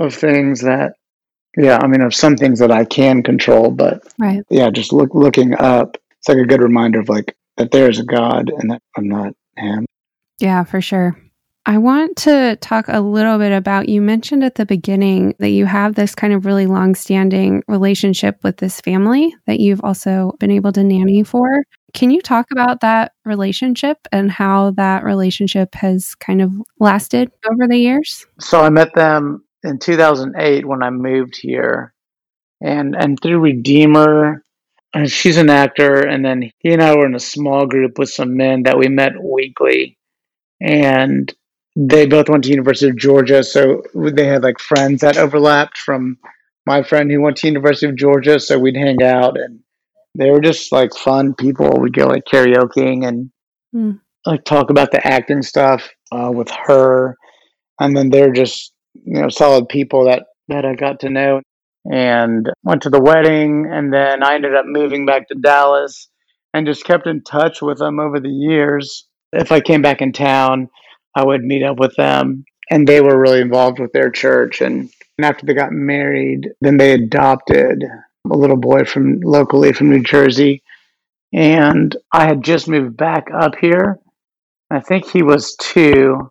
of 0.00 0.14
things 0.14 0.60
that 0.60 0.94
yeah 1.56 1.78
i 1.82 1.86
mean 1.86 2.00
of 2.00 2.14
some 2.14 2.36
things 2.36 2.58
that 2.58 2.70
i 2.70 2.84
can 2.84 3.22
control 3.22 3.70
but 3.70 4.02
right 4.18 4.42
yeah 4.50 4.70
just 4.70 4.92
look 4.92 5.14
looking 5.14 5.54
up 5.54 5.96
it's 6.18 6.28
like 6.28 6.38
a 6.38 6.46
good 6.46 6.60
reminder 6.60 7.00
of 7.00 7.08
like 7.08 7.36
that 7.56 7.70
there's 7.70 7.98
a 7.98 8.04
god 8.04 8.50
and 8.58 8.70
that 8.70 8.82
i'm 8.96 9.08
not 9.08 9.34
him 9.56 9.86
yeah 10.38 10.64
for 10.64 10.80
sure 10.80 11.16
I 11.66 11.76
want 11.76 12.16
to 12.18 12.56
talk 12.56 12.86
a 12.88 13.00
little 13.00 13.38
bit 13.38 13.52
about 13.52 13.88
you 13.88 14.00
mentioned 14.00 14.42
at 14.42 14.54
the 14.54 14.64
beginning 14.64 15.34
that 15.38 15.50
you 15.50 15.66
have 15.66 15.94
this 15.94 16.14
kind 16.14 16.32
of 16.32 16.46
really 16.46 16.66
long 16.66 16.94
standing 16.94 17.62
relationship 17.68 18.42
with 18.42 18.56
this 18.56 18.80
family 18.80 19.34
that 19.46 19.60
you've 19.60 19.82
also 19.84 20.32
been 20.40 20.50
able 20.50 20.72
to 20.72 20.82
nanny 20.82 21.22
for. 21.22 21.62
Can 21.92 22.10
you 22.10 22.22
talk 22.22 22.46
about 22.50 22.80
that 22.80 23.12
relationship 23.26 23.98
and 24.10 24.30
how 24.30 24.70
that 24.72 25.04
relationship 25.04 25.74
has 25.74 26.14
kind 26.14 26.40
of 26.40 26.52
lasted 26.78 27.30
over 27.50 27.68
the 27.68 27.78
years? 27.78 28.26
So 28.38 28.62
I 28.62 28.70
met 28.70 28.94
them 28.94 29.44
in 29.62 29.78
2008 29.78 30.66
when 30.66 30.82
I 30.82 30.90
moved 30.90 31.36
here, 31.36 31.94
and 32.60 32.94
and 32.94 33.18
through 33.20 33.40
Redeemer, 33.40 34.44
and 34.94 35.10
she's 35.10 35.36
an 35.36 35.50
actor, 35.50 36.00
and 36.00 36.24
then 36.24 36.50
he 36.58 36.72
and 36.72 36.82
I 36.82 36.94
were 36.94 37.06
in 37.06 37.14
a 37.14 37.20
small 37.20 37.66
group 37.66 37.98
with 37.98 38.10
some 38.10 38.36
men 38.36 38.64
that 38.64 38.78
we 38.78 38.88
met 38.88 39.22
weekly, 39.22 39.98
and 40.60 41.32
they 41.76 42.06
both 42.06 42.28
went 42.28 42.44
to 42.44 42.50
University 42.50 42.90
of 42.90 42.96
Georgia, 42.96 43.42
so 43.42 43.82
they 43.94 44.26
had 44.26 44.42
like 44.42 44.58
friends 44.58 45.00
that 45.02 45.16
overlapped 45.16 45.78
from 45.78 46.18
my 46.66 46.82
friend 46.82 47.10
who 47.10 47.20
went 47.20 47.36
to 47.38 47.46
University 47.46 47.86
of 47.86 47.96
Georgia, 47.96 48.38
so 48.38 48.58
we'd 48.58 48.76
hang 48.76 49.02
out 49.02 49.38
and 49.38 49.60
they 50.16 50.30
were 50.30 50.40
just 50.40 50.72
like 50.72 50.94
fun 50.94 51.34
people. 51.34 51.78
We'd 51.78 51.94
go 51.94 52.06
like 52.06 52.24
karaokeing 52.24 53.06
and 53.06 53.30
mm. 53.74 54.00
like 54.26 54.44
talk 54.44 54.70
about 54.70 54.90
the 54.90 55.06
acting 55.06 55.42
stuff 55.42 55.88
uh, 56.12 56.30
with 56.32 56.50
her, 56.50 57.16
and 57.80 57.96
then 57.96 58.10
they're 58.10 58.32
just 58.32 58.72
you 59.04 59.20
know 59.20 59.28
solid 59.28 59.68
people 59.68 60.04
that 60.06 60.24
that 60.48 60.64
I 60.64 60.74
got 60.74 61.00
to 61.00 61.10
know 61.10 61.40
and 61.90 62.50
went 62.62 62.82
to 62.82 62.90
the 62.90 63.00
wedding 63.00 63.66
and 63.70 63.92
then 63.92 64.22
I 64.22 64.34
ended 64.34 64.54
up 64.54 64.66
moving 64.66 65.06
back 65.06 65.28
to 65.28 65.34
Dallas 65.34 66.08
and 66.52 66.66
just 66.66 66.84
kept 66.84 67.06
in 67.06 67.22
touch 67.22 67.62
with 67.62 67.78
them 67.78 68.00
over 68.00 68.20
the 68.20 68.28
years. 68.28 69.06
If 69.32 69.52
I 69.52 69.60
came 69.60 69.80
back 69.80 70.02
in 70.02 70.12
town, 70.12 70.68
I 71.14 71.24
would 71.24 71.42
meet 71.42 71.62
up 71.62 71.78
with 71.78 71.94
them 71.96 72.44
and 72.70 72.86
they 72.86 73.00
were 73.00 73.18
really 73.18 73.40
involved 73.40 73.78
with 73.78 73.92
their 73.92 74.10
church 74.10 74.60
and, 74.60 74.90
and 75.16 75.24
after 75.24 75.46
they 75.46 75.54
got 75.54 75.72
married, 75.72 76.50
then 76.60 76.76
they 76.76 76.92
adopted 76.92 77.82
a 78.30 78.36
little 78.36 78.58
boy 78.58 78.84
from 78.84 79.20
locally 79.20 79.72
from 79.72 79.90
New 79.90 80.02
Jersey 80.02 80.62
and 81.32 81.96
I 82.12 82.26
had 82.26 82.42
just 82.42 82.68
moved 82.68 82.96
back 82.96 83.28
up 83.32 83.54
here. 83.60 83.98
I 84.70 84.80
think 84.80 85.08
he 85.08 85.22
was 85.22 85.56
2 85.56 86.30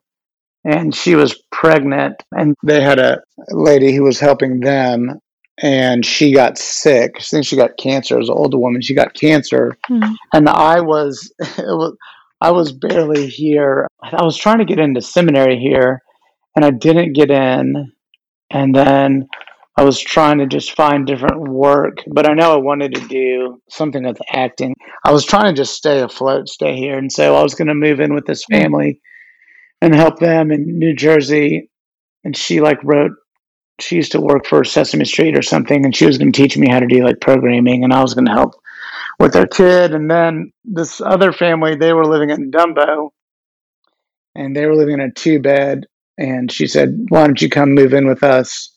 and 0.65 0.93
she 0.93 1.15
was 1.15 1.41
pregnant 1.51 2.21
and 2.31 2.55
they 2.63 2.81
had 2.81 2.99
a 2.99 3.21
lady 3.49 3.93
who 3.93 4.03
was 4.03 4.19
helping 4.19 4.59
them 4.59 5.19
and 5.61 6.05
she 6.05 6.31
got 6.31 6.57
sick. 6.57 7.15
I 7.17 7.21
think 7.21 7.45
she 7.45 7.55
got 7.55 7.77
cancer 7.77 8.19
as 8.19 8.29
an 8.29 8.35
older 8.35 8.57
woman. 8.57 8.81
She 8.81 8.93
got 8.93 9.13
cancer, 9.13 9.77
mm. 9.89 10.15
and 10.33 10.47
I 10.47 10.79
was, 10.79 11.33
was, 11.57 11.97
I 12.41 12.51
was 12.51 12.71
barely 12.71 13.27
here. 13.27 13.87
I 14.01 14.23
was 14.23 14.37
trying 14.37 14.59
to 14.59 14.65
get 14.65 14.79
into 14.79 15.01
seminary 15.01 15.59
here, 15.59 16.01
and 16.55 16.63
I 16.63 16.71
didn't 16.71 17.13
get 17.13 17.29
in. 17.29 17.91
And 18.51 18.73
then 18.73 19.27
I 19.77 19.83
was 19.83 19.99
trying 19.99 20.39
to 20.39 20.47
just 20.47 20.75
find 20.75 21.05
different 21.05 21.47
work, 21.49 21.97
but 22.07 22.27
I 22.27 22.33
know 22.33 22.53
I 22.53 22.57
wanted 22.57 22.95
to 22.95 23.07
do 23.07 23.61
something 23.69 24.03
with 24.03 24.17
acting. 24.31 24.73
I 25.05 25.11
was 25.11 25.25
trying 25.25 25.53
to 25.53 25.61
just 25.61 25.75
stay 25.75 25.99
afloat, 25.99 26.49
stay 26.49 26.75
here, 26.75 26.97
and 26.97 27.11
so 27.11 27.35
I 27.35 27.43
was 27.43 27.53
going 27.53 27.67
to 27.67 27.75
move 27.75 27.99
in 27.99 28.13
with 28.13 28.25
this 28.25 28.43
hmm. 28.49 28.55
family 28.55 29.01
and 29.81 29.95
help 29.95 30.19
them 30.19 30.51
in 30.51 30.77
New 30.77 30.95
Jersey. 30.95 31.69
And 32.23 32.35
she 32.35 32.61
like 32.61 32.83
wrote, 32.83 33.11
she 33.81 33.95
used 33.95 34.11
to 34.11 34.21
work 34.21 34.45
for 34.45 34.63
Sesame 34.63 35.05
Street 35.05 35.37
or 35.37 35.41
something, 35.41 35.85
and 35.85 35.95
she 35.95 36.05
was 36.05 36.17
going 36.17 36.31
to 36.31 36.41
teach 36.41 36.57
me 36.57 36.69
how 36.69 36.79
to 36.79 36.87
do 36.87 37.03
like 37.03 37.21
programming, 37.21 37.83
and 37.83 37.93
I 37.93 38.01
was 38.01 38.13
going 38.13 38.25
to 38.25 38.33
help 38.33 38.53
with 39.19 39.33
their 39.33 39.47
kid. 39.47 39.93
And 39.93 40.09
then 40.09 40.51
this 40.65 41.01
other 41.01 41.31
family, 41.31 41.75
they 41.75 41.93
were 41.93 42.05
living 42.05 42.29
in 42.29 42.51
Dumbo, 42.51 43.09
and 44.35 44.55
they 44.55 44.65
were 44.65 44.75
living 44.75 44.95
in 44.95 45.01
a 45.01 45.11
two 45.11 45.39
bed. 45.39 45.85
And 46.17 46.51
she 46.51 46.67
said, 46.67 47.05
"Why 47.09 47.25
don't 47.25 47.41
you 47.41 47.49
come 47.49 47.73
move 47.73 47.93
in 47.93 48.07
with 48.07 48.23
us?" 48.23 48.75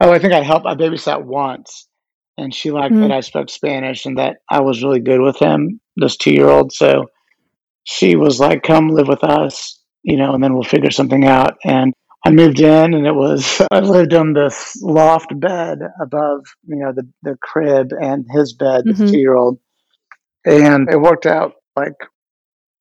Oh, 0.00 0.10
I 0.10 0.18
think 0.18 0.32
I 0.32 0.42
helped. 0.42 0.66
I 0.66 0.74
babysat 0.74 1.24
once, 1.24 1.86
and 2.38 2.54
she 2.54 2.70
liked 2.70 2.94
mm. 2.94 3.02
that 3.02 3.12
I 3.12 3.20
spoke 3.20 3.50
Spanish 3.50 4.06
and 4.06 4.16
that 4.16 4.38
I 4.50 4.60
was 4.60 4.82
really 4.82 5.00
good 5.00 5.20
with 5.20 5.38
him, 5.38 5.80
this 5.96 6.16
two 6.16 6.32
year 6.32 6.48
old. 6.48 6.72
So 6.72 7.06
she 7.84 8.16
was 8.16 8.40
like, 8.40 8.62
"Come 8.62 8.88
live 8.88 9.08
with 9.08 9.22
us," 9.22 9.77
you 10.08 10.16
know, 10.16 10.32
and 10.32 10.42
then 10.42 10.54
we'll 10.54 10.62
figure 10.62 10.90
something 10.90 11.26
out. 11.26 11.58
And 11.64 11.92
I 12.24 12.30
moved 12.30 12.60
in, 12.60 12.94
and 12.94 13.06
it 13.06 13.14
was 13.14 13.60
I 13.70 13.80
lived 13.80 14.14
on 14.14 14.32
this 14.32 14.80
loft 14.82 15.38
bed 15.38 15.80
above, 16.00 16.46
you 16.66 16.76
know, 16.76 16.92
the 16.92 17.06
the 17.22 17.36
crib 17.42 17.92
and 17.92 18.24
his 18.30 18.54
bed, 18.54 18.84
mm-hmm. 18.84 19.00
this 19.00 19.10
two 19.10 19.18
year 19.18 19.36
old, 19.36 19.60
and 20.46 20.88
it 20.90 21.00
worked 21.00 21.26
out 21.26 21.52
like 21.76 21.94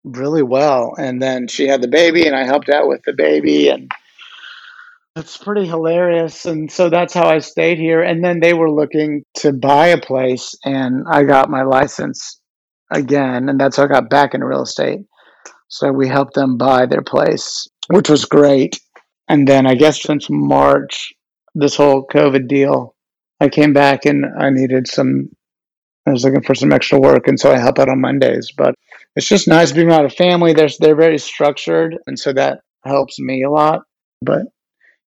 really 0.05 0.41
well. 0.41 0.93
And 0.97 1.21
then 1.21 1.47
she 1.49 1.67
had 1.67 1.81
the 1.81 1.89
baby, 1.89 2.25
and 2.25 2.35
I 2.35 2.45
helped 2.45 2.69
out 2.69 2.87
with 2.87 3.01
the 3.05 3.13
baby, 3.13 3.67
and 3.67 3.91
it's 5.17 5.35
pretty 5.35 5.65
hilarious. 5.65 6.45
And 6.45 6.71
so 6.71 6.89
that's 6.89 7.13
how 7.13 7.27
I 7.27 7.39
stayed 7.39 7.77
here. 7.77 8.01
And 8.01 8.23
then 8.23 8.39
they 8.39 8.53
were 8.53 8.71
looking 8.71 9.23
to 9.39 9.51
buy 9.51 9.87
a 9.87 9.99
place, 9.99 10.55
and 10.63 11.03
I 11.11 11.23
got 11.25 11.49
my 11.49 11.63
license 11.63 12.39
again. 12.89 13.49
And 13.49 13.59
that's 13.59 13.75
how 13.75 13.83
I 13.83 13.87
got 13.87 14.09
back 14.09 14.33
into 14.33 14.47
real 14.47 14.61
estate. 14.61 14.99
So 15.67 15.91
we 15.91 16.07
helped 16.07 16.33
them 16.33 16.57
buy 16.57 16.85
their 16.85 17.01
place, 17.01 17.67
which 17.87 18.09
was 18.09 18.25
great. 18.25 18.79
And 19.27 19.47
then 19.47 19.67
I 19.67 19.75
guess 19.75 20.01
since 20.01 20.27
March, 20.29 21.13
this 21.55 21.75
whole 21.75 22.07
COVID 22.07 22.47
deal, 22.47 22.95
I 23.39 23.49
came 23.49 23.73
back 23.73 24.05
and 24.05 24.25
I 24.39 24.49
needed 24.49 24.87
some, 24.87 25.29
I 26.07 26.11
was 26.11 26.23
looking 26.23 26.43
for 26.43 26.55
some 26.55 26.71
extra 26.71 26.99
work. 26.99 27.27
And 27.27 27.39
so 27.39 27.51
I 27.51 27.57
help 27.57 27.79
out 27.79 27.89
on 27.89 28.01
Mondays. 28.01 28.51
But 28.55 28.75
it's 29.15 29.27
just 29.27 29.47
nice 29.47 29.71
being 29.71 29.89
around 29.89 30.05
a 30.05 30.09
family. 30.09 30.53
They're, 30.53 30.69
they're 30.79 30.95
very 30.95 31.17
structured. 31.17 31.97
And 32.07 32.17
so 32.17 32.31
that 32.33 32.61
helps 32.85 33.19
me 33.19 33.43
a 33.43 33.51
lot. 33.51 33.81
But 34.21 34.43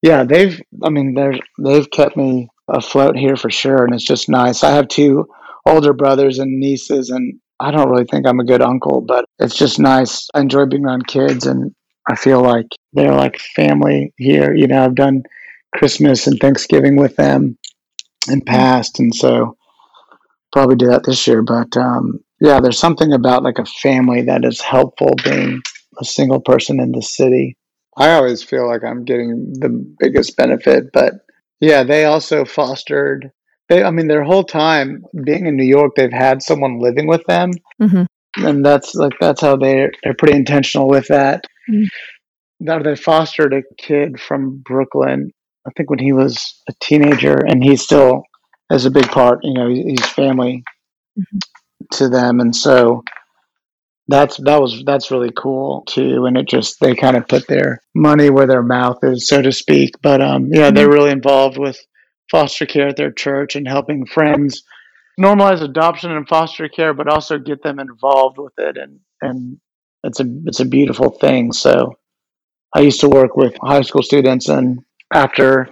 yeah, 0.03 0.25
they've. 0.25 0.61
I 0.83 0.89
mean, 0.91 1.15
they're 1.15 1.39
they've 1.63 1.91
kept 1.91 2.17
me 2.17 2.49
afloat 2.69 3.17
here 3.17 3.37
for 3.37 3.51
sure, 3.51 3.85
and 3.85 3.95
it's 3.95 4.05
just 4.05 4.29
nice. 4.29 4.65
I 4.65 4.71
have 4.71 4.89
two 4.89 5.27
older 5.67 5.93
brothers 5.93 6.39
and 6.39 6.59
nieces, 6.59 7.11
and 7.11 7.39
I 7.61 7.71
don't 7.71 7.91
really 7.91 8.07
think 8.11 8.27
I'm 8.27 8.41
a 8.41 8.45
good 8.45 8.63
uncle, 8.63 9.03
but 9.03 9.27
it's 9.39 9.57
just 9.57 9.79
nice. 9.79 10.29
I 10.35 10.41
enjoy 10.41 10.65
being 10.65 10.87
around 10.87 11.07
kids, 11.07 11.47
and 11.47 11.75
I 12.09 12.17
feel 12.17 12.41
like 12.43 12.67
they're 12.95 13.15
like 13.15 13.39
family 13.55 14.15
here. 14.17 14.55
You 14.55 14.67
know, 14.67 14.85
I've 14.85 14.95
done 14.95 15.23
Christmas 15.75 16.27
and 16.27 16.39
Thanksgiving 16.41 16.97
with 16.97 17.17
them 17.17 17.59
in 18.29 18.41
past, 18.41 18.99
and 18.99 19.15
so 19.15 19.57
probably 20.53 20.77
do 20.77 20.87
that 20.87 21.05
this 21.05 21.27
year. 21.27 21.43
But 21.43 21.77
um, 21.77 22.21
yeah, 22.41 22.61
there's 22.61 22.79
something 22.79 23.13
about 23.13 23.43
like 23.43 23.59
a 23.59 23.67
family 23.67 24.23
that 24.23 24.45
is 24.45 24.61
helpful 24.63 25.15
being 25.23 25.61
a 26.01 26.05
single 26.05 26.41
person 26.41 26.81
in 26.81 26.93
the 26.93 27.03
city. 27.03 27.57
I 27.97 28.13
always 28.13 28.43
feel 28.43 28.67
like 28.67 28.83
I'm 28.85 29.05
getting 29.05 29.53
the 29.53 29.69
biggest 29.99 30.37
benefit, 30.37 30.93
but 30.93 31.15
yeah, 31.61 31.83
they 31.83 32.05
also 32.05 32.47
fostered. 32.47 33.31
They, 33.71 33.85
I 33.85 33.93
mean, 33.93 34.09
their 34.09 34.25
whole 34.25 34.43
time 34.43 35.05
being 35.25 35.47
in 35.47 35.57
New 35.57 35.65
York, 35.65 35.93
they've 35.95 36.13
had 36.13 36.43
someone 36.43 36.81
living 36.81 37.07
with 37.07 37.25
them, 37.27 37.53
mm-hmm. 37.81 38.45
and 38.45 38.67
that's 38.67 38.97
like 38.97 39.13
that's 39.21 39.41
how 39.41 39.57
they 39.57 39.89
they're 40.03 40.15
pretty 40.15 40.37
intentional 40.37 40.89
with 40.89 41.07
that. 41.07 41.45
Mm-hmm. 41.71 41.85
Now 42.59 42.81
they 42.81 42.97
fostered 42.97 43.55
a 43.55 43.63
kid 43.79 44.21
from 44.21 44.63
Brooklyn. 44.67 45.31
I 45.67 45.71
think 45.77 45.89
when 45.89 46.01
he 46.01 46.13
was 46.13 46.61
a 46.69 46.73
teenager, 46.81 47.37
and 47.37 47.63
he 47.63 47.77
still 47.77 48.25
has 48.71 48.87
a 48.87 48.91
big 48.91 49.09
part. 49.09 49.39
You 49.45 49.55
know, 49.55 49.69
he's 49.69 50.05
family 50.05 50.65
mm-hmm. 51.17 51.39
to 51.93 52.09
them, 52.09 52.41
and 52.41 52.55
so 52.55 53.05
that's 54.09 54.39
that 54.39 54.61
was 54.61 54.83
that's 54.85 55.13
really 55.13 55.31
cool 55.37 55.85
too 55.87 56.27
and 56.27 56.37
it 56.37 56.49
just 56.49 56.81
they 56.81 56.97
kind 56.97 57.17
of 57.17 57.29
put 57.29 57.47
their 57.47 57.81
money 57.95 58.29
where 58.29 58.47
their 58.47 58.63
mouth 58.63 58.99
is 59.05 59.29
so 59.29 59.41
to 59.41 59.53
speak 59.53 59.95
but 60.03 60.21
um 60.21 60.49
yeah 60.53 60.67
mm-hmm. 60.67 60.75
they're 60.75 60.91
really 60.91 61.13
involved 61.13 61.57
with 61.57 61.79
foster 62.31 62.67
care 62.67 62.89
at 62.89 62.97
their 62.97 63.13
church 63.13 63.57
and 63.57 63.67
helping 63.67 64.07
friends 64.07 64.63
normalize 65.19 65.61
adoption 65.63 66.11
and 66.11 66.29
foster 66.29 66.69
care 66.69 66.95
but 66.95 67.09
also 67.09 67.39
get 67.39 67.63
them 67.63 67.79
involved 67.79 68.39
with 68.39 68.55
it 68.59 68.77
and 68.77 69.01
and 69.23 69.59
it's 70.05 70.21
a 70.21 70.25
it's 70.47 70.61
a 70.61 70.65
beautiful 70.65 71.11
thing 71.11 71.53
so 71.53 71.93
i 72.75 72.81
used 72.81 73.01
to 73.01 73.09
work 73.09 73.37
with 73.37 73.55
high 73.63 73.83
school 73.83 74.03
students 74.03 74.49
and 74.49 74.81
after 75.13 75.69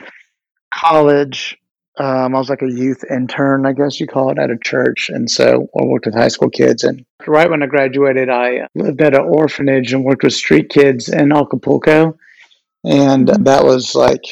college 0.75 1.57
um, 1.99 2.35
I 2.35 2.39
was 2.39 2.49
like 2.49 2.63
a 2.63 2.71
youth 2.71 3.03
intern, 3.11 3.67
I 3.67 3.73
guess 3.73 3.99
you 3.99 4.07
call 4.07 4.31
it, 4.31 4.39
at 4.39 4.51
a 4.51 4.59
church. 4.63 5.09
And 5.09 5.29
so 5.29 5.69
I 5.79 5.85
worked 5.85 6.07
with 6.07 6.15
high 6.15 6.29
school 6.29 6.49
kids. 6.49 6.85
And 6.85 7.05
right 7.27 7.51
when 7.51 7.63
I 7.63 7.67
graduated, 7.67 8.31
I 8.31 8.69
lived 8.77 9.03
at 9.03 9.17
an 9.17 9.25
orphanage 9.25 9.93
and 9.93 10.05
worked 10.05 10.23
with 10.23 10.33
street 10.33 10.69
kids 10.69 11.09
in 11.09 11.33
Acapulco. 11.33 12.17
And 12.85 13.29
that 13.29 13.65
was 13.65 13.97
like 13.97 14.23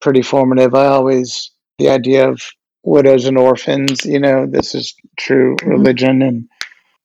pretty 0.00 0.22
formative. 0.22 0.74
I 0.74 0.86
always, 0.86 1.50
the 1.80 1.90
idea 1.90 2.28
of 2.28 2.40
widows 2.82 3.24
and 3.24 3.36
orphans, 3.36 4.04
you 4.04 4.20
know, 4.20 4.46
this 4.46 4.74
is 4.74 4.94
true 5.18 5.56
mm-hmm. 5.56 5.70
religion 5.70 6.22
and 6.22 6.48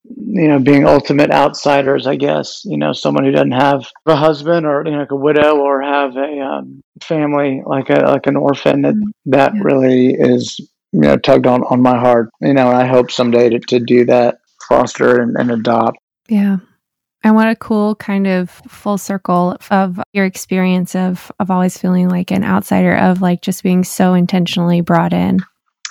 you 0.07 0.47
know, 0.47 0.59
being 0.59 0.85
ultimate 0.85 1.31
outsiders, 1.31 2.05
I 2.05 2.15
guess, 2.15 2.63
you 2.63 2.77
know, 2.77 2.93
someone 2.93 3.25
who 3.25 3.31
doesn't 3.31 3.51
have 3.51 3.87
a 4.05 4.15
husband 4.15 4.65
or, 4.65 4.83
you 4.85 4.91
know, 4.91 4.99
like 4.99 5.11
a 5.11 5.15
widow 5.15 5.57
or 5.57 5.81
have 5.81 6.15
a 6.15 6.39
um, 6.41 6.81
family 7.01 7.63
like 7.65 7.89
a, 7.89 8.01
like 8.05 8.27
an 8.27 8.35
orphan 8.35 8.83
that, 8.83 8.93
mm-hmm. 8.93 9.31
that 9.31 9.53
really 9.59 10.13
is, 10.13 10.59
you 10.91 11.01
know, 11.01 11.17
tugged 11.17 11.47
on, 11.47 11.63
on 11.63 11.81
my 11.81 11.97
heart, 11.97 12.29
you 12.39 12.53
know, 12.53 12.69
and 12.69 12.77
I 12.77 12.85
hope 12.85 13.09
someday 13.09 13.49
to, 13.49 13.59
to 13.59 13.79
do 13.79 14.05
that, 14.05 14.37
foster 14.69 15.21
and, 15.21 15.35
and 15.37 15.51
adopt. 15.51 15.97
Yeah. 16.27 16.57
And 17.25 17.33
what 17.33 17.47
a 17.47 17.55
cool 17.55 17.95
kind 17.95 18.27
of 18.27 18.51
full 18.67 18.99
circle 18.99 19.57
of 19.71 19.99
your 20.13 20.25
experience 20.25 20.93
of, 20.95 21.31
of 21.39 21.49
always 21.49 21.75
feeling 21.75 22.07
like 22.07 22.29
an 22.29 22.43
outsider 22.43 22.95
of 22.95 23.19
like 23.19 23.41
just 23.41 23.63
being 23.63 23.83
so 23.83 24.13
intentionally 24.13 24.81
brought 24.81 25.11
in. 25.11 25.39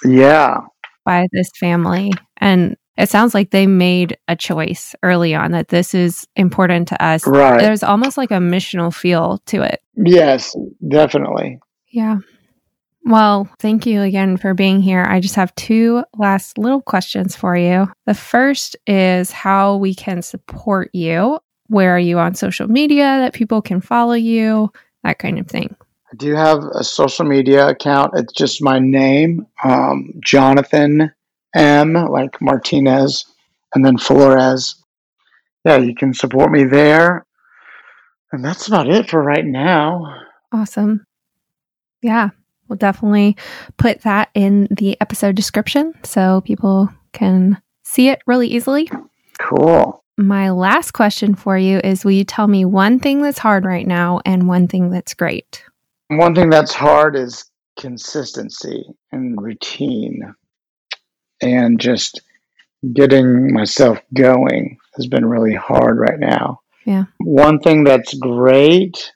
Yeah. 0.04 0.58
By 1.04 1.26
this 1.32 1.50
family. 1.58 2.12
And 2.36 2.76
it 2.96 3.08
sounds 3.08 3.34
like 3.34 3.50
they 3.50 3.66
made 3.66 4.16
a 4.28 4.36
choice 4.36 4.94
early 5.02 5.34
on 5.34 5.50
that 5.50 5.70
this 5.70 5.92
is 5.92 6.24
important 6.36 6.86
to 6.88 7.04
us. 7.04 7.26
Right. 7.26 7.60
There's 7.60 7.82
almost 7.82 8.16
like 8.16 8.30
a 8.30 8.34
missional 8.34 8.94
feel 8.94 9.38
to 9.46 9.62
it. 9.62 9.82
Yes, 9.96 10.54
definitely. 10.86 11.58
Yeah. 11.88 12.18
Well, 13.06 13.48
thank 13.58 13.84
you 13.84 14.00
again 14.00 14.38
for 14.38 14.54
being 14.54 14.80
here. 14.80 15.04
I 15.06 15.20
just 15.20 15.34
have 15.34 15.54
two 15.56 16.04
last 16.16 16.56
little 16.56 16.80
questions 16.80 17.36
for 17.36 17.54
you. 17.54 17.86
The 18.06 18.14
first 18.14 18.76
is 18.86 19.30
how 19.30 19.76
we 19.76 19.94
can 19.94 20.22
support 20.22 20.88
you. 20.94 21.38
Where 21.66 21.94
are 21.94 21.98
you 21.98 22.18
on 22.18 22.34
social 22.34 22.66
media 22.66 23.04
that 23.04 23.34
people 23.34 23.60
can 23.60 23.82
follow 23.82 24.14
you? 24.14 24.72
That 25.02 25.18
kind 25.18 25.38
of 25.38 25.46
thing. 25.46 25.76
I 26.10 26.16
do 26.16 26.34
have 26.34 26.64
a 26.74 26.82
social 26.82 27.26
media 27.26 27.68
account. 27.68 28.12
It's 28.14 28.32
just 28.32 28.62
my 28.62 28.78
name, 28.78 29.46
um, 29.62 30.14
Jonathan 30.24 31.12
M, 31.54 31.92
like 31.92 32.40
Martinez, 32.40 33.26
and 33.74 33.84
then 33.84 33.98
Flores. 33.98 34.76
Yeah, 35.66 35.76
you 35.76 35.94
can 35.94 36.14
support 36.14 36.50
me 36.50 36.64
there. 36.64 37.26
And 38.32 38.42
that's 38.42 38.66
about 38.66 38.88
it 38.88 39.10
for 39.10 39.22
right 39.22 39.44
now. 39.44 40.22
Awesome. 40.52 41.06
Yeah, 42.00 42.30
we'll 42.68 42.76
definitely 42.76 43.36
put 43.76 44.02
that 44.02 44.30
in 44.34 44.68
the 44.70 45.00
episode 45.00 45.34
description 45.34 45.94
so 46.02 46.42
people 46.42 46.88
can 47.12 47.60
see 47.82 48.08
it 48.08 48.22
really 48.26 48.48
easily. 48.48 48.90
Cool. 49.38 50.02
My 50.16 50.50
last 50.50 50.92
question 50.92 51.34
for 51.34 51.58
you 51.58 51.80
is 51.82 52.04
Will 52.04 52.12
you 52.12 52.24
tell 52.24 52.46
me 52.46 52.64
one 52.64 53.00
thing 53.00 53.22
that's 53.22 53.38
hard 53.38 53.64
right 53.64 53.86
now 53.86 54.20
and 54.24 54.48
one 54.48 54.68
thing 54.68 54.90
that's 54.90 55.14
great? 55.14 55.64
One 56.08 56.34
thing 56.34 56.50
that's 56.50 56.72
hard 56.74 57.16
is 57.16 57.44
consistency 57.76 58.84
and 59.10 59.40
routine 59.40 60.34
and 61.40 61.80
just 61.80 62.20
getting 62.92 63.52
myself 63.52 63.98
going 64.12 64.78
has 64.94 65.06
been 65.06 65.26
really 65.26 65.54
hard 65.54 65.98
right 65.98 66.18
now. 66.18 66.60
Yeah. 66.84 67.04
One 67.18 67.58
thing 67.58 67.84
that's 67.84 68.14
great, 68.14 69.12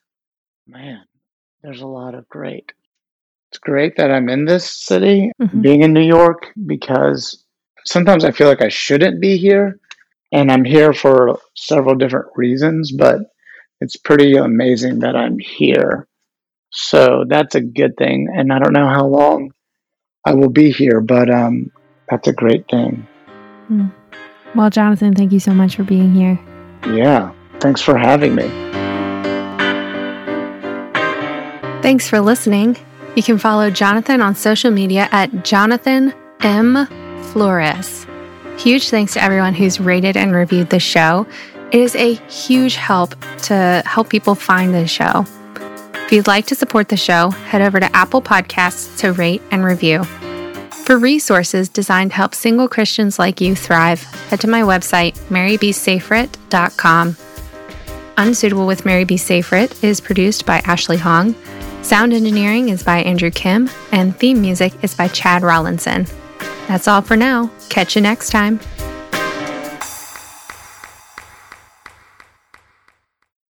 man, 0.67 1.05
there's 1.63 1.83
a 1.83 1.87
lot 1.87 2.15
of 2.15 2.29
great. 2.29 2.73
It's 3.51 3.59
great 3.59 3.97
that 3.97 4.11
I'm 4.11 4.29
in 4.29 4.45
this 4.45 4.71
city, 4.71 5.33
mm-hmm. 5.41 5.61
being 5.61 5.83
in 5.83 5.93
New 5.95 6.07
York, 6.07 6.53
because 6.67 7.45
sometimes 7.87 8.25
I 8.25 8.31
feel 8.31 8.49
like 8.49 8.63
I 8.63 8.69
shouldn't 8.69 9.21
be 9.21 9.39
here. 9.39 9.81
And 10.31 10.53
I'm 10.53 10.65
here 10.65 10.93
for 10.93 11.39
several 11.57 11.95
different 11.95 12.27
reasons, 12.37 12.93
but 12.93 13.21
it's 13.81 13.97
pretty 13.97 14.37
amazing 14.37 14.99
that 14.99 15.17
I'm 15.17 15.39
here. 15.39 16.07
So 16.71 17.25
that's 17.27 17.55
a 17.55 17.63
good 17.63 17.97
thing. 17.97 18.29
And 18.37 18.53
I 18.53 18.59
don't 18.59 18.75
know 18.75 18.89
how 18.89 19.07
long 19.07 19.53
I 20.27 20.35
will 20.35 20.51
be 20.51 20.71
here, 20.71 21.01
but 21.01 21.31
um, 21.31 21.73
that's 22.11 22.29
a 22.29 22.35
great 22.35 22.69
thing. 22.69 23.09
Hmm. 23.69 23.87
Well, 24.55 24.69
Jonathan, 24.69 25.15
thank 25.15 25.33
you 25.33 25.41
so 25.41 25.55
much 25.55 25.77
for 25.77 25.85
being 25.85 26.13
here. 26.15 26.39
Yeah, 26.87 27.33
thanks 27.61 27.81
for 27.81 27.97
having 27.97 28.35
me. 28.35 28.49
Thanks 31.81 32.07
for 32.09 32.21
listening. 32.21 32.77
You 33.19 33.25
can 33.25 33.37
follow 33.37 33.69
Jonathan 33.69 34.23
on 34.23 34.37
social 34.37 34.71
media 34.71 35.09
at 35.11 35.45
Jonathan 35.45 36.15
M. 36.39 36.87
Flores. 37.33 38.07
Huge 38.59 38.91
thanks 38.91 39.15
to 39.15 39.21
everyone 39.25 39.55
who's 39.55 39.81
rated 39.81 40.17
and 40.17 40.33
reviewed 40.33 40.71
the 40.71 40.79
show. 40.79 41.27
It 41.73 41.81
is 41.81 41.97
a 41.97 42.15
huge 42.29 42.77
help 42.77 43.17
to 43.39 43.83
help 43.85 44.09
people 44.09 44.37
find 44.37 44.73
the 44.73 44.87
show. 44.87 45.27
If 45.95 46.13
you'd 46.13 46.29
like 46.29 46.47
to 46.47 46.55
support 46.55 46.91
the 46.91 46.97
show, 46.97 47.31
head 47.31 47.61
over 47.61 47.81
to 47.81 47.97
Apple 47.97 48.23
Podcasts 48.23 48.97
to 48.99 49.13
rate 49.13 49.43
and 49.51 49.65
review. 49.65 50.05
For 50.85 50.97
resources 50.97 51.69
designed 51.69 52.13
to 52.13 52.17
help 52.19 52.37
single 52.37 52.69
Christians 52.69 53.19
like 53.19 53.41
you 53.41 53.57
thrive, 53.57 54.01
head 54.31 54.41
to 54.43 54.47
my 54.47 54.63
website, 54.63 55.19
marybsafrit.com. 55.29 57.17
Unsuitable 58.17 58.67
with 58.69 58.85
Mary 58.85 59.05
B. 59.05 59.17
Safrit 59.17 59.83
is 59.83 60.01
produced 60.01 60.47
by 60.47 60.59
Ashley 60.59 60.99
Hong. 60.99 61.35
Sound 61.83 62.13
engineering 62.13 62.69
is 62.69 62.83
by 62.83 62.99
Andrew 62.99 63.31
Kim, 63.31 63.71
and 63.93 64.15
theme 64.17 64.41
music 64.41 64.73
is 64.83 64.95
by 64.95 65.09
Chad 65.09 65.43
Rollinson. 65.43 66.07
That's 66.69 66.87
all 66.87 67.01
for 67.01 67.17
now. 67.17 67.51
Catch 67.71 67.97
you 67.97 68.03
next 68.03 68.31
time. 68.31 68.61